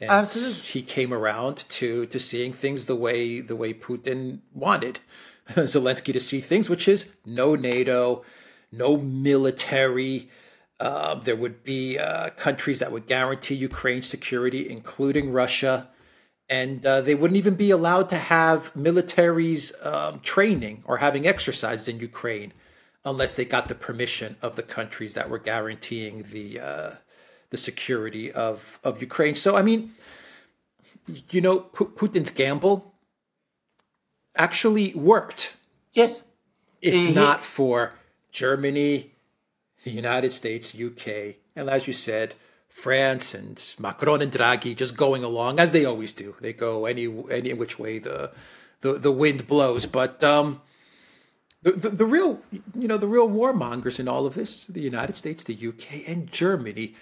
[0.00, 0.60] And Absolutely.
[0.60, 5.00] He came around to to seeing things the way the way Putin wanted
[5.50, 8.24] Zelensky to see things, which is no NATO,
[8.70, 10.30] no military.
[10.78, 15.88] Uh, there would be uh, countries that would guarantee Ukraine's security, including Russia
[16.48, 21.88] and uh, they wouldn't even be allowed to have militaries um, training or having exercises
[21.88, 22.52] in Ukraine
[23.04, 26.90] unless they got the permission of the countries that were guaranteeing the uh,
[27.50, 29.34] the security of of Ukraine.
[29.34, 29.92] So I mean,
[31.30, 32.94] you know, P- Putin's gamble
[34.36, 35.56] actually worked.
[35.92, 36.22] Yes,
[36.82, 37.94] if not for
[38.30, 39.12] Germany,
[39.84, 42.34] the United States, UK, and as you said,
[42.76, 46.36] France and Macron and Draghi just going along as they always do.
[46.42, 48.32] They go any any which way the
[48.82, 49.86] the, the wind blows.
[49.86, 50.60] But um,
[51.62, 52.42] the, the, the real
[52.74, 56.30] you know the real warmongers in all of this: the United States, the UK, and
[56.30, 56.94] Germany.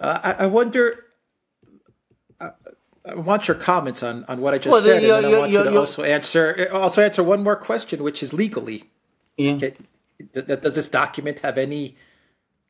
[0.00, 1.04] Uh, I, I, wonder.
[2.40, 2.52] I,
[3.04, 5.52] I, want your comments on, on what I just well, said, and then I want
[5.52, 8.84] you to also answer also answer one more question, which is legally.
[9.36, 9.58] Yeah.
[10.32, 11.96] does this document have any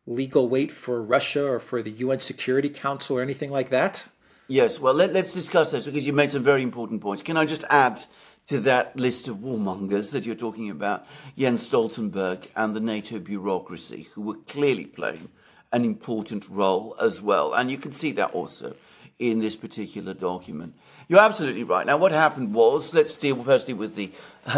[0.06, 4.08] legal weight for Russia or for the UN Security Council or anything like that?
[4.48, 7.22] Yes, well, let, us discuss this because you made some very important points.
[7.22, 8.00] Can I just add
[8.48, 14.08] to that list of warmongers that you're talking about Jens Stoltenberg and the NATO bureaucracy,
[14.12, 15.28] who were clearly playing
[15.72, 17.54] an important role as well?
[17.54, 18.74] And you can see that also
[19.18, 20.74] in this particular document.
[21.08, 21.86] You're absolutely right.
[21.86, 24.10] Now, what happened was, let's deal firstly with the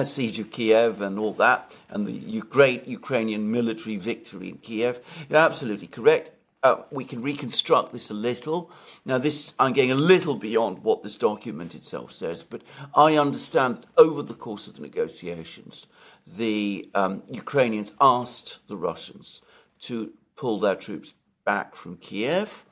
[0.05, 5.01] siege of Kiev and all that, and the great Ukrainian military victory in Kiev.
[5.29, 6.31] You're absolutely correct.
[6.63, 8.71] Uh, we can reconstruct this a little.
[9.05, 12.63] Now, this I'm getting a little beyond what this document itself says, but
[12.95, 15.89] I understand that over the course of the negotiations,
[16.27, 19.43] the um, Ukrainians asked the Russians
[19.81, 21.13] to pull their troops
[21.45, 22.65] back from Kiev.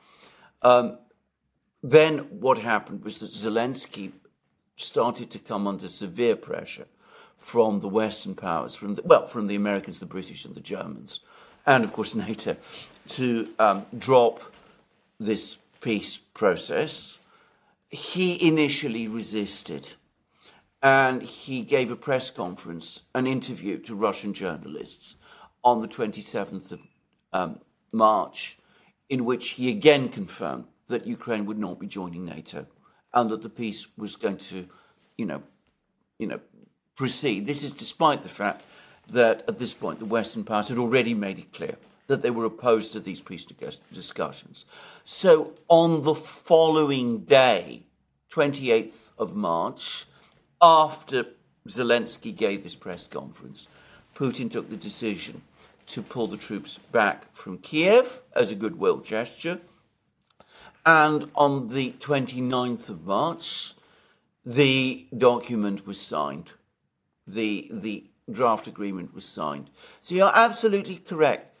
[0.63, 0.97] Um,
[1.83, 4.13] then what happened was that Zelensky
[4.75, 6.87] started to come under severe pressure
[7.43, 11.19] from the Western powers, from the, well, from the Americans, the British, and the Germans,
[11.65, 12.55] and of course NATO,
[13.09, 14.41] to um, drop
[15.19, 17.19] this peace process.
[17.89, 19.93] He initially resisted.
[20.81, 25.15] and he gave a press conference, an interview to Russian journalists
[25.63, 26.79] on the 27th of
[27.31, 27.59] um,
[27.91, 28.57] March,
[29.09, 32.65] in which he again confirmed that Ukraine would not be joining NATO
[33.13, 34.67] and that the peace was going to,
[35.17, 35.43] you know,
[36.19, 36.39] you know,
[36.95, 37.47] proceed.
[37.47, 38.63] This is despite the fact
[39.09, 41.77] that at this point the Western powers had already made it clear
[42.07, 43.45] that they were opposed to these peace
[43.91, 44.65] discussions.
[45.03, 47.83] So on the following day,
[48.31, 50.05] 28th of March,
[50.61, 51.25] after
[51.67, 53.67] Zelensky gave this press conference,
[54.15, 55.41] Putin took the decision
[55.87, 59.59] to pull the troops back from Kiev as a goodwill gesture.
[60.85, 63.73] And on the 29th of March,
[64.45, 66.51] the document was signed.
[67.27, 69.69] The, the draft agreement was signed.
[70.01, 71.55] So you're absolutely correct.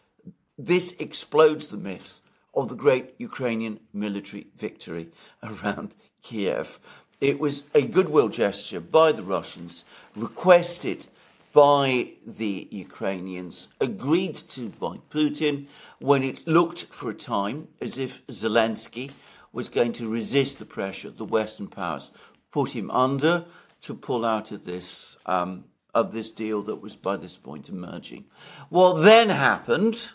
[0.57, 2.21] This explodes the myths
[2.53, 5.09] of the great Ukrainian military victory
[5.41, 6.79] around Kiev.
[7.19, 11.07] It was a goodwill gesture by the Russians, requested
[11.53, 15.67] by the Ukrainians, agreed to by Putin,
[15.99, 19.11] when it looked for a time as if Zelensky
[19.51, 22.11] was going to resist the pressure the Western powers
[22.53, 23.45] put him under
[23.83, 28.25] to pull out of this um, of this deal that was by this point emerging.
[28.69, 30.11] What then happened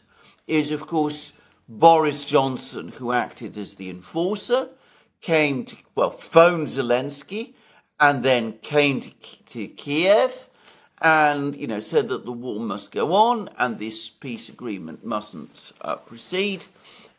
[0.47, 1.35] is, of course,
[1.69, 4.71] Boris Johnson, who acted as the enforcer,
[5.21, 7.55] came to, well, phoned Zelensky
[8.01, 9.11] and then came to,
[9.47, 10.49] to Kiev
[11.01, 15.73] and, you know, said that the war must go on and this peace agreement mustn't
[15.83, 16.67] uh, proceed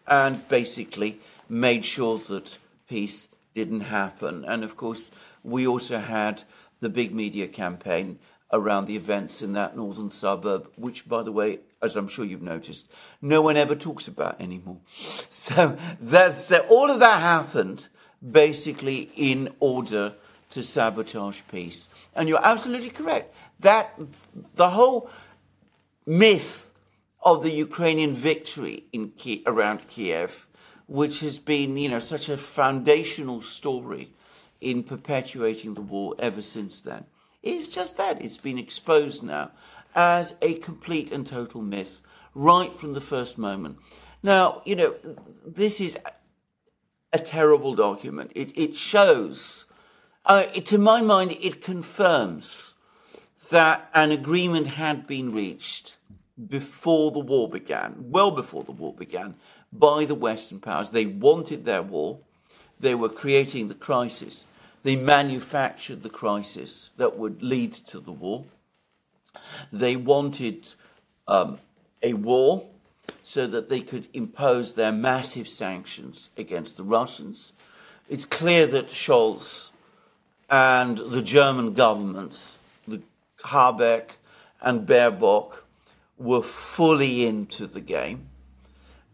[0.07, 2.57] and basically made sure that
[2.89, 4.43] peace didn't happen.
[4.45, 5.11] And of course,
[5.43, 6.43] we also had
[6.79, 8.19] the big media campaign
[8.51, 12.41] around the events in that northern suburb, which, by the way, as I'm sure you've
[12.41, 14.77] noticed, no one ever talks about anymore.
[15.31, 17.89] So, that, so all of that happened
[18.31, 20.13] basically in order
[20.49, 21.89] to sabotage peace.
[22.15, 23.33] And you're absolutely correct.
[23.59, 23.93] That
[24.55, 25.09] the whole
[26.05, 26.71] myth
[27.21, 29.13] of the Ukrainian victory in
[29.45, 30.47] around Kiev,
[30.87, 34.09] which has been, you know, such a foundational story
[34.61, 37.05] in perpetuating the war ever since then,
[37.41, 38.21] It's just that.
[38.21, 39.51] It's been exposed now
[39.95, 42.01] as a complete and total myth
[42.35, 43.77] right from the first moment.
[44.21, 44.95] Now, you know,
[45.45, 45.97] this is
[47.13, 48.31] a terrible document.
[48.35, 49.65] It, it shows,
[50.25, 52.75] uh, it, to my mind, it confirms
[53.49, 55.97] that an agreement had been reached
[56.47, 59.35] before the war began, well before the war began,
[59.73, 60.91] by the Western powers.
[60.91, 62.19] They wanted their war.
[62.79, 64.45] They were creating the crisis.
[64.83, 68.45] They manufactured the crisis that would lead to the war.
[69.71, 70.67] They wanted
[71.27, 71.59] um,
[72.01, 72.63] a war
[73.21, 77.53] so that they could impose their massive sanctions against the Russians.
[78.07, 79.71] It's clear that Scholz
[80.49, 83.01] and the German government, the
[83.43, 84.17] Habeck
[84.61, 85.63] and Baerbock,
[86.17, 88.29] were fully into the game.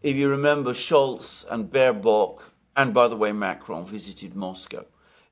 [0.02, 4.84] If you remember, Scholz and Baerbock, and by the way, Macron visited Moscow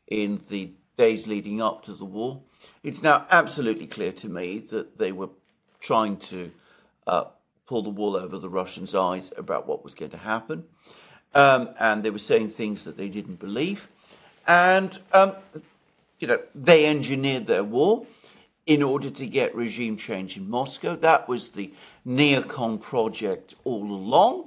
[0.07, 2.41] in the days leading up to the war.
[2.83, 5.29] It's now absolutely clear to me that they were
[5.81, 6.51] trying to
[7.07, 7.25] uh,
[7.67, 10.65] pull the wool over the Russians' eyes about what was going to happen.
[11.35, 13.89] Um, and they were saying things that they didn't believe.
[14.47, 15.35] And, um,
[16.21, 18.07] you know, they engineered their war
[18.67, 20.97] in order to get regime change in Moscow.
[20.97, 21.73] That was the
[22.07, 24.47] neocon project all along.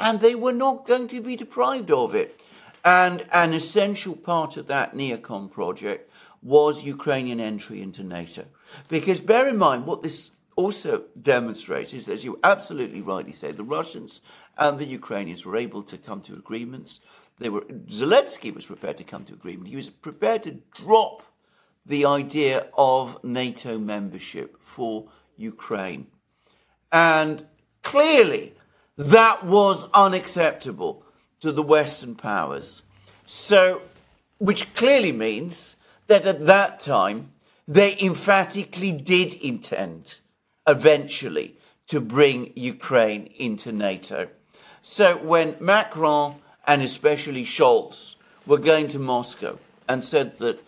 [0.00, 2.40] And they were not going to be deprived of it.
[2.84, 6.10] And an essential part of that neocon project
[6.42, 8.44] was Ukrainian entry into NATO.
[8.88, 13.64] Because bear in mind, what this also demonstrates is, as you absolutely rightly say, the
[13.64, 14.20] Russians
[14.56, 17.00] and the Ukrainians were able to come to agreements.
[17.38, 19.68] They were Zelensky was prepared to come to agreement.
[19.68, 21.22] He was prepared to drop
[21.86, 26.08] the idea of NATO membership for Ukraine.
[26.90, 27.46] And
[27.82, 28.54] clearly,
[28.98, 31.04] that was unacceptable
[31.40, 32.82] to the Western powers.
[33.24, 33.82] So,
[34.38, 35.76] which clearly means
[36.08, 37.30] that at that time,
[37.66, 40.18] they emphatically did intend
[40.66, 41.56] eventually
[41.86, 44.28] to bring Ukraine into NATO.
[44.82, 50.62] So when Macron and especially Scholz were going to Moscow and said that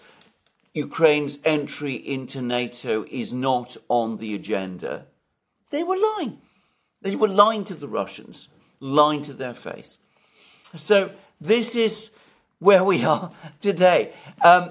[0.73, 5.07] Ukraine's entry into NATO is not on the agenda,
[5.71, 6.39] they were lying.
[7.03, 8.49] They were lying to the Russians,
[8.81, 9.99] lying to their face.
[10.75, 12.13] So this is
[12.59, 13.31] where we are
[13.61, 14.13] today.
[14.45, 14.71] Um,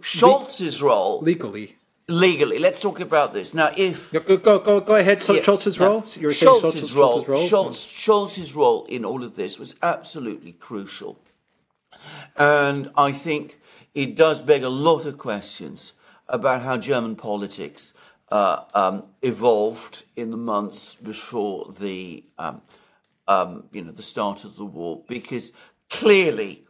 [0.00, 1.76] Scholz's role legally.
[2.06, 3.70] Legally, let's talk about this now.
[3.74, 6.00] If go go go, ahead, so yeah, Scholz's role.
[6.00, 7.24] Were Scholz's, Scholz's, role.
[7.24, 7.48] Scholz's role.
[7.48, 11.18] Scholz, Scholz's role in all of this was absolutely crucial,
[12.36, 13.58] and I think
[13.94, 15.94] it does beg a lot of questions
[16.28, 17.94] about how German politics
[18.30, 22.62] uh, um, evolved in the months before the um,
[23.26, 25.52] um, you know the start of the war, because
[25.90, 26.64] clearly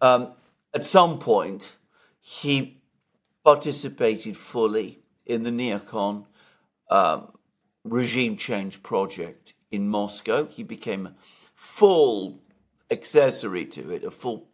[0.00, 0.32] um,
[0.72, 1.76] at some point
[2.20, 2.80] he
[3.44, 6.24] participated fully in the neocon
[6.90, 7.28] um,
[7.84, 10.46] regime change project in Moscow.
[10.46, 11.14] He became a
[11.54, 12.40] full
[12.90, 14.48] accessory to it, a full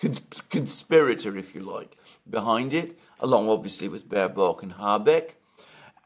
[0.00, 1.94] cons- conspirator, if you like,
[2.28, 5.37] behind it, along obviously with Baerbock and Habeck.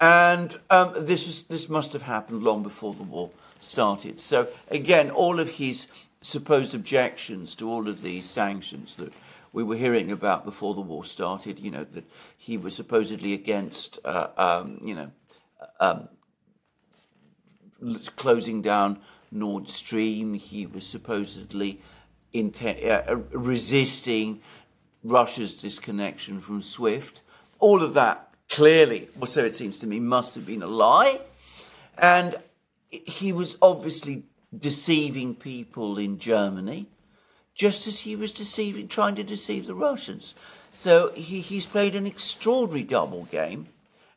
[0.03, 3.31] And um, this, is, this must have happened long before the war
[3.61, 4.19] started.
[4.19, 5.87] So, again, all of his
[6.21, 9.13] supposed objections to all of these sanctions that
[9.53, 12.05] we were hearing about before the war started, you know, that
[12.37, 15.13] he was supposedly against, uh, um, you know,
[15.79, 16.09] um,
[18.17, 18.99] closing down
[19.31, 20.35] Nord Stream.
[20.35, 21.81] He was supposedly
[22.33, 24.41] intent, uh, resisting
[25.05, 27.23] Russia's disconnection from SWIFT.
[27.61, 31.21] All of that clearly, or so it seems to me, must have been a lie.
[31.97, 32.37] And
[32.91, 34.25] he was obviously
[34.57, 36.87] deceiving people in Germany,
[37.55, 40.35] just as he was deceiving, trying to deceive the Russians.
[40.71, 43.69] So he, he's played an extraordinary double game.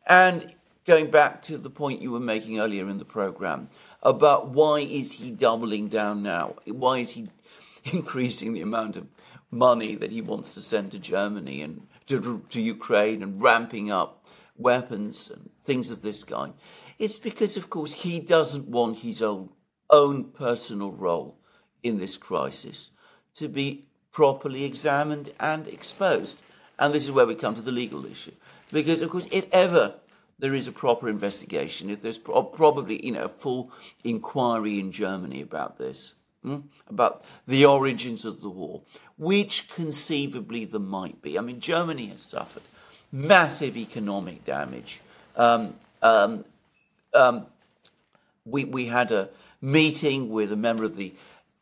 [0.06, 0.54] And
[0.86, 3.70] going back to the point you were making earlier in the program
[4.04, 6.56] about why is he doubling down now?
[6.66, 7.30] Why is he
[7.94, 9.08] increasing the amount of
[9.50, 14.26] money that he wants to send to Germany and to, to Ukraine and ramping up
[14.58, 16.54] weapons and things of this kind?
[16.98, 19.50] It's because, of course, he doesn't want his own,
[19.90, 21.38] own personal role
[21.84, 22.92] in this crisis
[23.36, 26.42] to be properly examined and exposed.
[26.80, 28.32] And this is where we come to the legal issue.
[28.72, 29.96] Because, of course, if ever
[30.40, 33.72] there is a proper investigation, if there's pro- probably you know a full
[34.04, 36.16] inquiry in Germany about this,
[36.88, 38.82] about the origins of the war,
[39.18, 41.38] which conceivably there might be.
[41.38, 42.64] I mean, Germany has suffered
[43.12, 45.02] massive economic damage.
[45.36, 46.46] Um, um,
[47.14, 47.46] um,
[48.46, 49.30] we we had a
[49.62, 51.14] meeting with a member of the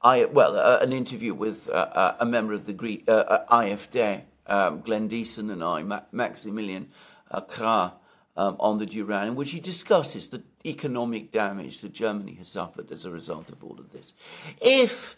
[0.01, 3.61] I, well, uh, an interview with uh, uh a member of the Greek, uh, uh
[3.61, 6.89] AfD, um, Glenn Diesen and I, Ma- Maximilian
[7.31, 7.93] uh, Krah,
[8.35, 12.91] um, on the Duran, in which he discusses the economic damage that Germany has suffered
[12.91, 14.13] as a result of all of this.
[14.61, 15.17] If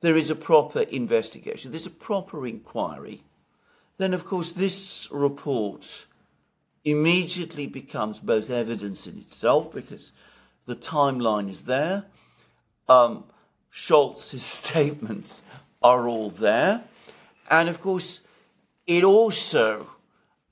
[0.00, 3.22] there is a proper investigation, there's a proper inquiry,
[3.98, 6.06] then of course this report
[6.84, 10.12] immediately becomes both evidence in itself because
[10.66, 12.04] the timeline is there.
[12.88, 13.24] Um,
[13.72, 15.44] Scholz's statements
[15.82, 16.84] are all there.
[17.50, 18.22] And of course,
[18.86, 19.86] it also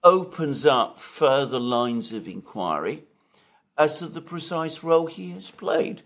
[0.03, 3.05] opens up further lines of inquiry
[3.77, 6.03] as to the precise role he has played.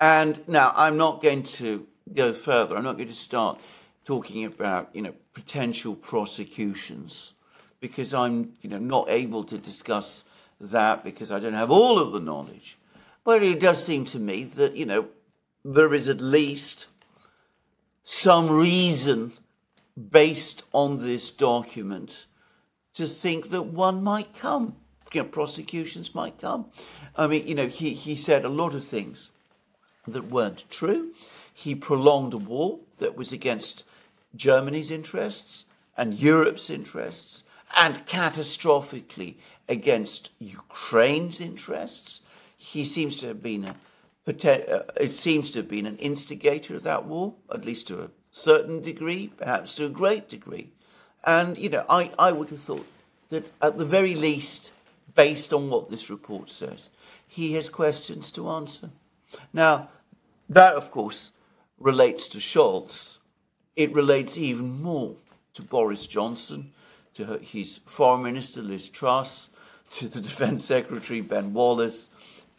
[0.00, 2.76] And now I'm not going to go further.
[2.76, 3.60] I'm not going to start
[4.04, 7.34] talking about, you know, potential prosecutions
[7.80, 10.24] because I'm, you know, not able to discuss
[10.60, 12.78] that because I don't have all of the knowledge.
[13.24, 15.08] But it does seem to me that, you know,
[15.64, 16.88] there is at least
[18.04, 19.32] some reason
[20.10, 22.26] based on this document
[22.94, 24.76] to think that one might come.
[25.12, 26.66] You know, prosecutions might come.
[27.16, 29.30] I mean, you know, he, he said a lot of things
[30.06, 31.12] that weren't true.
[31.52, 33.84] He prolonged a war that was against
[34.34, 35.66] Germany's interests
[35.96, 37.44] and Europe's interests
[37.76, 39.36] and catastrophically
[39.68, 42.22] against Ukraine's interests.
[42.56, 43.76] He seems to have been a
[44.24, 48.10] uh, it seems to have been an instigator of that war, at least to a
[48.30, 50.70] certain degree, perhaps to a great degree.
[51.24, 52.86] And, you know, I, I would have thought
[53.28, 54.72] that at the very least,
[55.14, 56.90] based on what this report says,
[57.26, 58.90] he has questions to answer.
[59.52, 59.88] Now,
[60.48, 61.32] that, of course,
[61.78, 63.18] relates to Scholz.
[63.76, 65.16] It relates even more
[65.54, 66.72] to Boris Johnson,
[67.14, 69.48] to her, his Foreign Minister Liz Truss,
[69.90, 72.10] to the Defense Secretary Ben Wallace,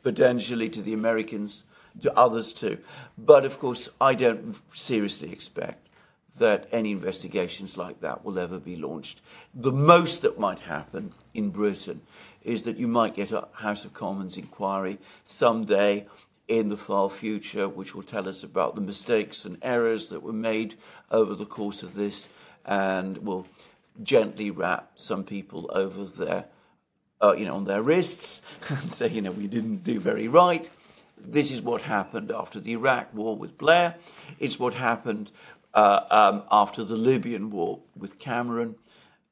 [0.02, 1.66] potentially to the Americans,
[2.02, 2.80] to others too.
[3.18, 5.83] But of course, I don't seriously expect
[6.38, 9.22] that any investigations like that will ever be launched.
[9.54, 12.02] The most that might happen in Britain
[12.42, 16.08] is that you might get a House of Commons inquiry someday
[16.48, 20.34] in the far future, which will tell us about the mistakes and errors that were
[20.34, 20.76] made
[21.12, 22.30] over the course of this
[22.66, 23.48] and will
[24.02, 26.46] gently rap some people over their,
[27.22, 30.70] uh, you know, on their wrists and say, you know, we didn't do very right.
[31.26, 33.96] This is what happened after the Iraq war with Blair.
[34.40, 35.32] It's what happened
[35.74, 38.76] uh, um, after the Libyan war with Cameron.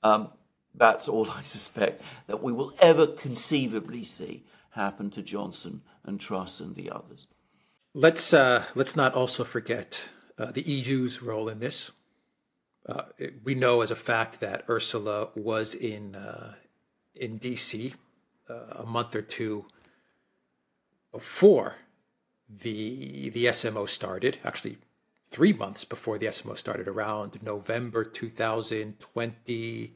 [0.03, 0.29] Um,
[0.73, 6.59] that's all I suspect that we will ever conceivably see happen to Johnson and Truss
[6.59, 7.27] and the others.
[7.93, 10.05] Let's uh, let's not also forget
[10.37, 11.91] uh, the EU's role in this.
[12.87, 13.03] uh,
[13.43, 16.55] we know as a fact that Ursula was in uh,
[17.13, 17.93] in D.C.
[18.49, 19.65] Uh, a month or two
[21.11, 21.75] before
[22.49, 24.39] the the SMO started.
[24.43, 24.77] Actually,
[25.31, 29.93] three months before the SMO started, around November 2020,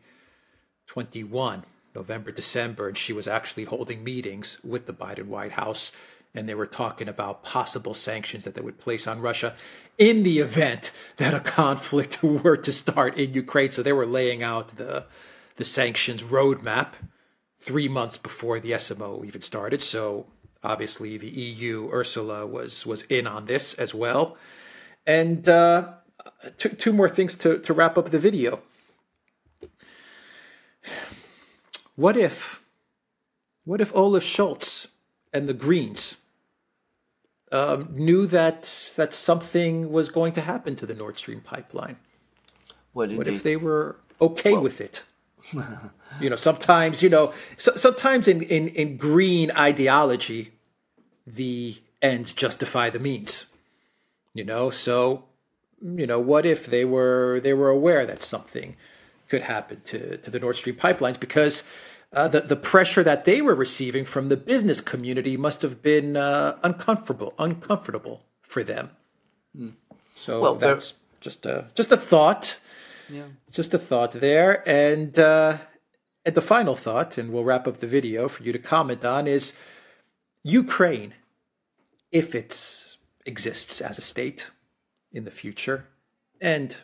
[0.87, 1.63] 21,
[1.93, 5.91] November, December, and she was actually holding meetings with the Biden White House,
[6.33, 9.55] and they were talking about possible sanctions that they would place on Russia
[9.97, 13.71] in the event that a conflict were to start in Ukraine.
[13.71, 15.05] So they were laying out the
[15.57, 16.95] the sanctions roadmap
[17.57, 19.81] three months before the SMO even started.
[19.81, 20.27] So
[20.61, 24.37] obviously the EU, Ursula was was in on this as well.
[25.07, 25.93] And uh,
[26.57, 28.61] two, two more things to, to wrap up the video.
[31.95, 32.61] What if,
[33.63, 34.87] what if Olaf Scholz
[35.33, 36.17] and the Greens
[37.51, 41.97] um, knew that that something was going to happen to the Nord Stream pipeline?
[42.93, 45.03] Well, what if they were okay well, with it?
[46.19, 50.51] you know, sometimes you know, so, sometimes in, in in green ideology,
[51.25, 53.45] the ends justify the means
[54.35, 55.23] you know so
[55.81, 58.75] you know what if they were they were aware that something
[59.27, 61.63] could happen to to the Nord Stream pipelines because
[62.13, 66.15] uh, the the pressure that they were receiving from the business community must have been
[66.15, 68.91] uh, uncomfortable uncomfortable for them.
[69.57, 69.73] Mm.
[70.15, 72.59] So well, that's just a just a thought,
[73.09, 73.23] yeah.
[73.51, 75.57] just a thought there, and uh,
[76.25, 79.27] and the final thought, and we'll wrap up the video for you to comment on
[79.27, 79.53] is
[80.43, 81.15] Ukraine,
[82.11, 82.94] if it's
[83.25, 84.51] exists as a state
[85.11, 85.87] in the future.
[86.41, 86.75] And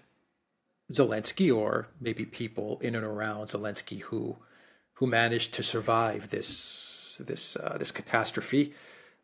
[0.92, 4.38] Zelensky, or maybe people in and around Zelensky who
[4.96, 8.74] who managed to survive this this uh, this catastrophe,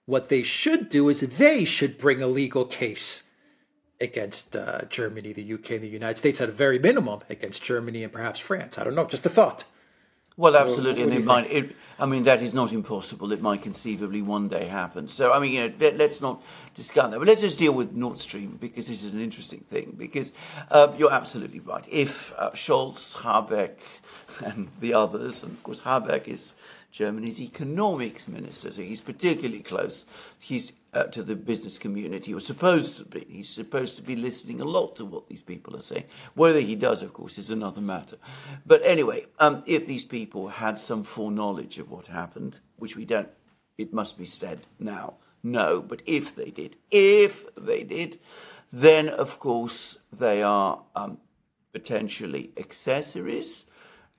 [0.06, 3.24] what they should do is they should bring a legal case
[4.00, 8.04] against uh, Germany, the UK, and the United States at a very minimum against Germany
[8.04, 8.78] and perhaps France.
[8.78, 9.66] I don't know, just a thought.
[10.38, 11.50] Well, absolutely, and it might.
[11.50, 13.32] It, I mean, that is not impossible.
[13.32, 15.08] It might conceivably one day happen.
[15.08, 16.44] So, I mean, you know, let, us not
[16.76, 17.18] discount that.
[17.18, 19.96] But let's just deal with Nord Stream because this is an interesting thing.
[19.98, 20.34] Because
[20.70, 21.88] uh, you're absolutely right.
[21.92, 23.80] If uh, Scholz, Habeck,
[24.46, 26.54] and the others, and of course Habeck is
[26.92, 30.06] Germany's economics minister, so he's particularly close.
[30.40, 33.26] He's uh, to the business community, or supposed to be.
[33.30, 36.06] He's supposed to be listening a lot to what these people are saying.
[36.34, 38.18] Whether he does, of course, is another matter.
[38.66, 43.30] But anyway, um, if these people had some foreknowledge of what happened, which we don't,
[43.78, 48.18] it must be said now, no, but if they did, if they did,
[48.74, 51.20] then of course they are um,
[51.74, 53.68] potentially accessories.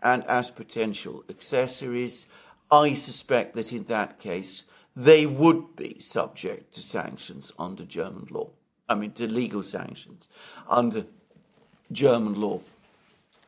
[0.00, 2.28] And as potential accessories,
[2.70, 4.64] I suspect that in that case,
[4.96, 8.50] they would be subject to sanctions under German law.
[8.88, 10.28] I mean, to legal sanctions
[10.68, 11.04] under
[11.92, 12.60] German law.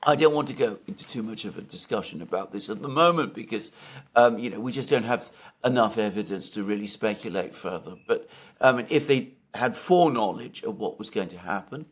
[0.03, 2.88] I don't want to go into too much of a discussion about this at the
[2.88, 3.70] moment because,
[4.16, 5.30] um, you know, we just don't have
[5.62, 7.97] enough evidence to really speculate further.
[8.07, 8.28] But
[8.61, 11.86] I mean, if they had foreknowledge of what was going to happen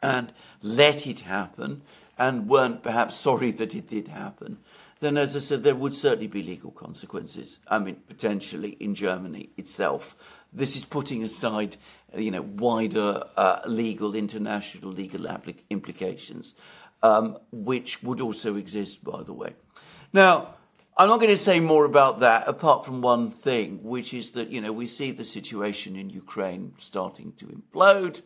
[0.00, 0.32] and
[0.62, 1.82] let it happen
[2.18, 4.58] and weren't perhaps sorry that it did happen,
[5.00, 7.60] then as I said, there would certainly be legal consequences.
[7.68, 10.16] I mean, potentially in Germany itself.
[10.52, 11.76] This is putting aside,
[12.16, 16.54] you know, wider uh, legal, international legal applic- implications,
[17.02, 19.54] um, which would also exist, by the way.
[20.12, 20.54] Now,
[20.96, 24.48] I'm not going to say more about that, apart from one thing, which is that
[24.48, 28.22] you know we see the situation in Ukraine starting to implode,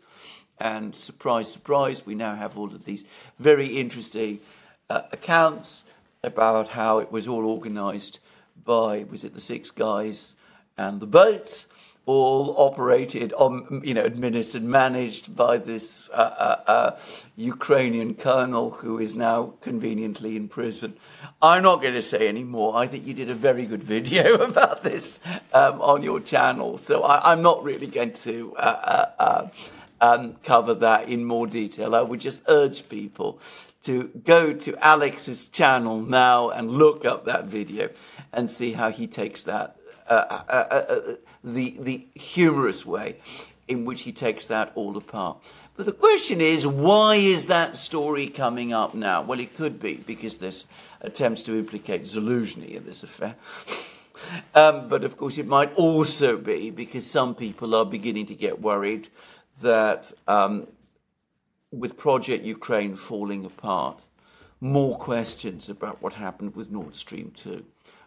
[0.59, 3.05] and surprise, surprise, we now have all of these
[3.39, 4.41] very interesting
[4.89, 5.85] uh, accounts
[6.25, 8.21] about how it was all organised
[8.65, 10.37] by, was it the six guys
[10.79, 11.67] and the boats,
[12.07, 16.99] all operated on, you know, administered, managed by this uh, uh, uh,
[17.35, 20.95] Ukrainian colonel who is now conveniently in prison.
[21.43, 22.77] I'm not going to say any more.
[22.77, 25.19] I think you did a very good video about this
[25.53, 28.55] um, on your channel, so I, am not really going to.
[30.03, 31.95] Um, cover that in more detail.
[31.95, 33.39] I would just urge people
[33.83, 37.89] to go to Alex's channel now and look up that video
[38.33, 39.77] and see how he takes that,
[40.09, 41.01] uh, uh, uh, uh,
[41.45, 43.17] the, the humorous way
[43.69, 45.39] in which he takes that all apart.
[45.77, 49.23] But the question is, why is that story coming up now?
[49.23, 50.67] Well, it could be because there's
[51.01, 53.35] attempts to implicate Zelensky in this affair.
[54.55, 58.61] um, but of course, it might also be because some people are beginning to get
[58.61, 59.09] worried
[59.61, 60.67] that um,
[61.71, 64.07] with Project Ukraine falling apart,
[64.61, 67.65] more questions about what happened with Nord Stream 2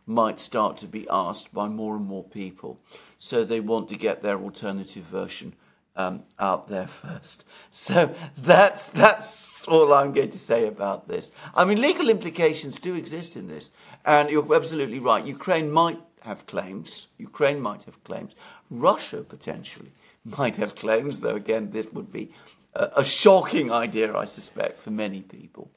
[0.08, 2.80] might start to be asked by more and more people.
[3.18, 5.54] So they want to get their alternative version
[5.96, 7.48] um, out there first.
[7.70, 11.32] So that's that's all I'm going to say about this.
[11.54, 13.72] I mean, legal implications do exist in this,
[14.06, 15.26] and you're absolutely right.
[15.26, 17.08] Ukraine might have claims.
[17.18, 18.36] Ukraine might have claims.
[18.70, 19.92] Russia potentially
[20.26, 21.36] might have claims, though.
[21.36, 22.32] Again, this would be
[22.74, 25.72] a, a shocking idea, I suspect, for many people.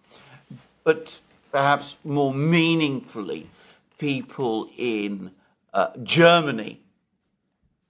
[0.85, 1.21] But
[1.53, 3.51] perhaps more meaningfully,
[3.99, 5.33] people in
[5.75, 6.81] uh, Germany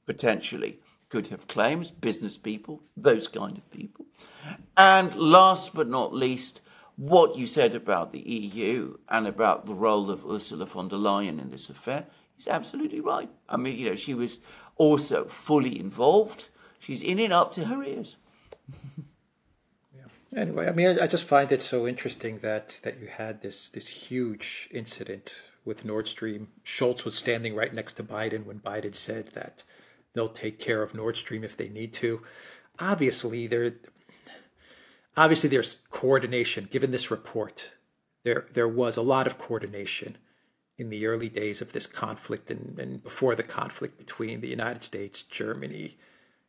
[0.06, 4.04] potentially could have claims, business people, those kind of people.
[4.76, 6.60] And last but not least,
[6.96, 11.40] what you said about the EU and about the role of Ursula von der Leyen
[11.40, 12.06] in this affair
[12.38, 13.30] is absolutely right.
[13.48, 14.40] I mean, you know, she was
[14.78, 16.48] also fully involved.
[16.78, 18.16] She's in it up to her ears.
[19.94, 20.04] yeah.
[20.34, 23.68] Anyway, I mean, I, I just find it so interesting that that you had this
[23.68, 26.48] this huge incident with Nord Stream.
[26.64, 29.64] Scholz was standing right next to Biden when Biden said that
[30.14, 32.22] they'll take care of Nord Stream if they need to.
[32.78, 33.74] Obviously, there
[35.16, 36.68] obviously there's coordination.
[36.70, 37.72] Given this report,
[38.22, 40.16] there there was a lot of coordination
[40.78, 44.84] in the early days of this conflict and, and before the conflict between the United
[44.84, 45.98] States, Germany,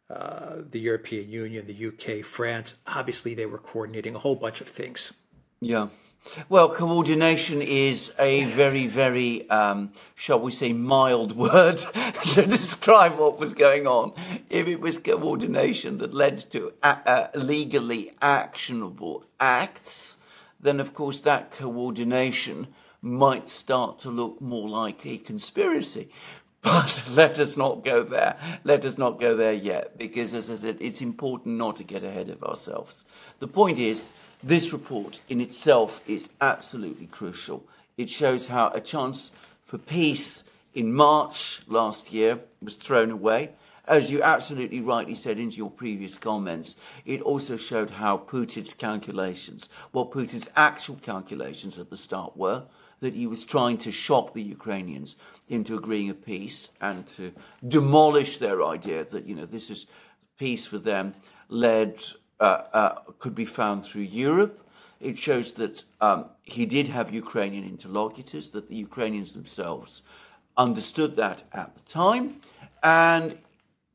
[0.09, 2.75] uh, the European Union, the UK, France.
[2.87, 5.13] Obviously, they were coordinating a whole bunch of things.
[5.61, 5.87] Yeah.
[6.47, 13.39] Well, coordination is a very, very, um, shall we say, mild word to describe what
[13.39, 14.13] was going on.
[14.49, 20.17] If it was coordination that led to uh, legally actionable acts,
[20.59, 22.67] then of course that coordination
[23.01, 26.09] might start to look more like a conspiracy.
[26.61, 28.35] But let us not go there.
[28.65, 32.03] Let us not go there yet, because as I said, it's important not to get
[32.03, 33.05] ahead of ourselves.
[33.39, 34.11] The point is,
[34.43, 37.63] this report in itself is absolutely crucial.
[37.97, 39.31] It shows how a chance
[39.63, 40.43] for peace
[40.73, 43.51] in March last year was thrown away.
[43.87, 46.75] As you absolutely rightly said in your previous comments,
[47.05, 52.65] it also showed how Putin's calculations, what Putin's actual calculations at the start were,
[52.99, 55.15] that he was trying to shock the Ukrainians
[55.49, 57.31] into agreeing a peace and to
[57.67, 59.87] demolish their idea that, you know, this is
[60.37, 61.13] peace for them
[61.49, 62.01] led
[62.39, 64.65] uh, uh, could be found through Europe.
[64.99, 70.03] It shows that um, he did have Ukrainian interlocutors, that the Ukrainians themselves
[70.57, 72.41] understood that at the time.
[72.83, 73.37] And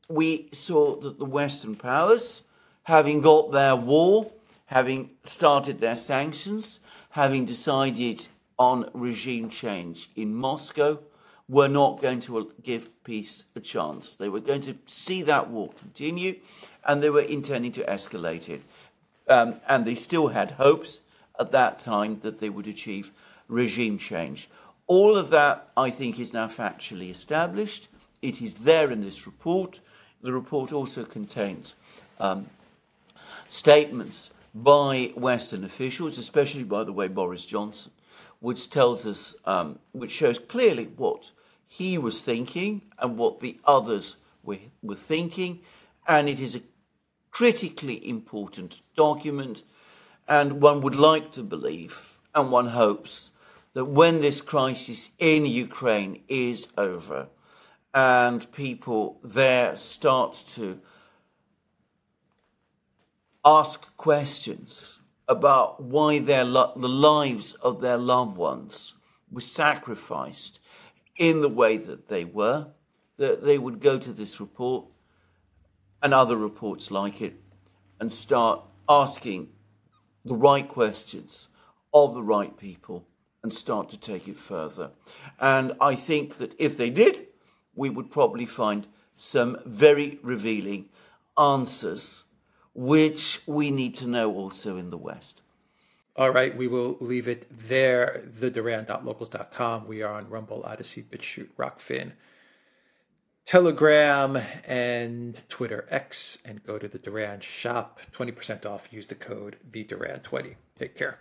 [0.09, 2.41] we saw that the Western powers,
[2.83, 4.31] having got their war,
[4.65, 6.79] having started their sanctions,
[7.09, 8.27] having decided
[8.57, 10.99] on regime change in Moscow,
[11.47, 14.15] were not going to give peace a chance.
[14.15, 16.37] They were going to see that war continue
[16.85, 18.63] and they were intending to escalate it.
[19.27, 21.01] Um, and they still had hopes
[21.39, 23.11] at that time that they would achieve
[23.47, 24.49] regime change.
[24.87, 27.89] All of that, I think, is now factually established.
[28.21, 29.81] It is there in this report.
[30.21, 31.75] The report also contains
[32.19, 32.47] um,
[33.47, 37.91] statements by Western officials, especially, by the way, Boris Johnson,
[38.45, 41.31] which tells us, um, which shows clearly what
[41.65, 45.61] he was thinking and what the others were, were thinking.
[46.07, 46.61] And it is a
[47.31, 49.63] critically important document.
[50.27, 53.31] And one would like to believe, and one hopes,
[53.73, 57.29] that when this crisis in Ukraine is over
[57.95, 60.79] and people there start to
[63.43, 68.93] ask questions about why their lo- the lives of their loved ones
[69.31, 70.59] were sacrificed
[71.17, 72.67] in the way that they were,
[73.17, 74.85] that they would go to this report
[76.03, 77.41] and other reports like it
[77.99, 79.49] and start asking
[80.23, 81.49] the right questions
[81.93, 83.07] of the right people
[83.41, 84.91] and start to take it further.
[85.39, 87.27] And I think that if they did,
[87.75, 90.89] we would probably find some very revealing
[91.37, 92.24] answers,
[92.75, 95.41] which we need to know also in the West.
[96.17, 98.23] All right, we will leave it there.
[98.39, 99.87] TheDuran.locals.com.
[99.87, 102.11] We are on Rumble, Odysee, BitChute, Rokfin,
[103.45, 106.37] Telegram, and Twitter X.
[106.45, 107.99] And go to the Duran shop.
[108.13, 108.93] 20% off.
[108.93, 110.55] Use the code TheDuran20.
[110.77, 111.19] Take care.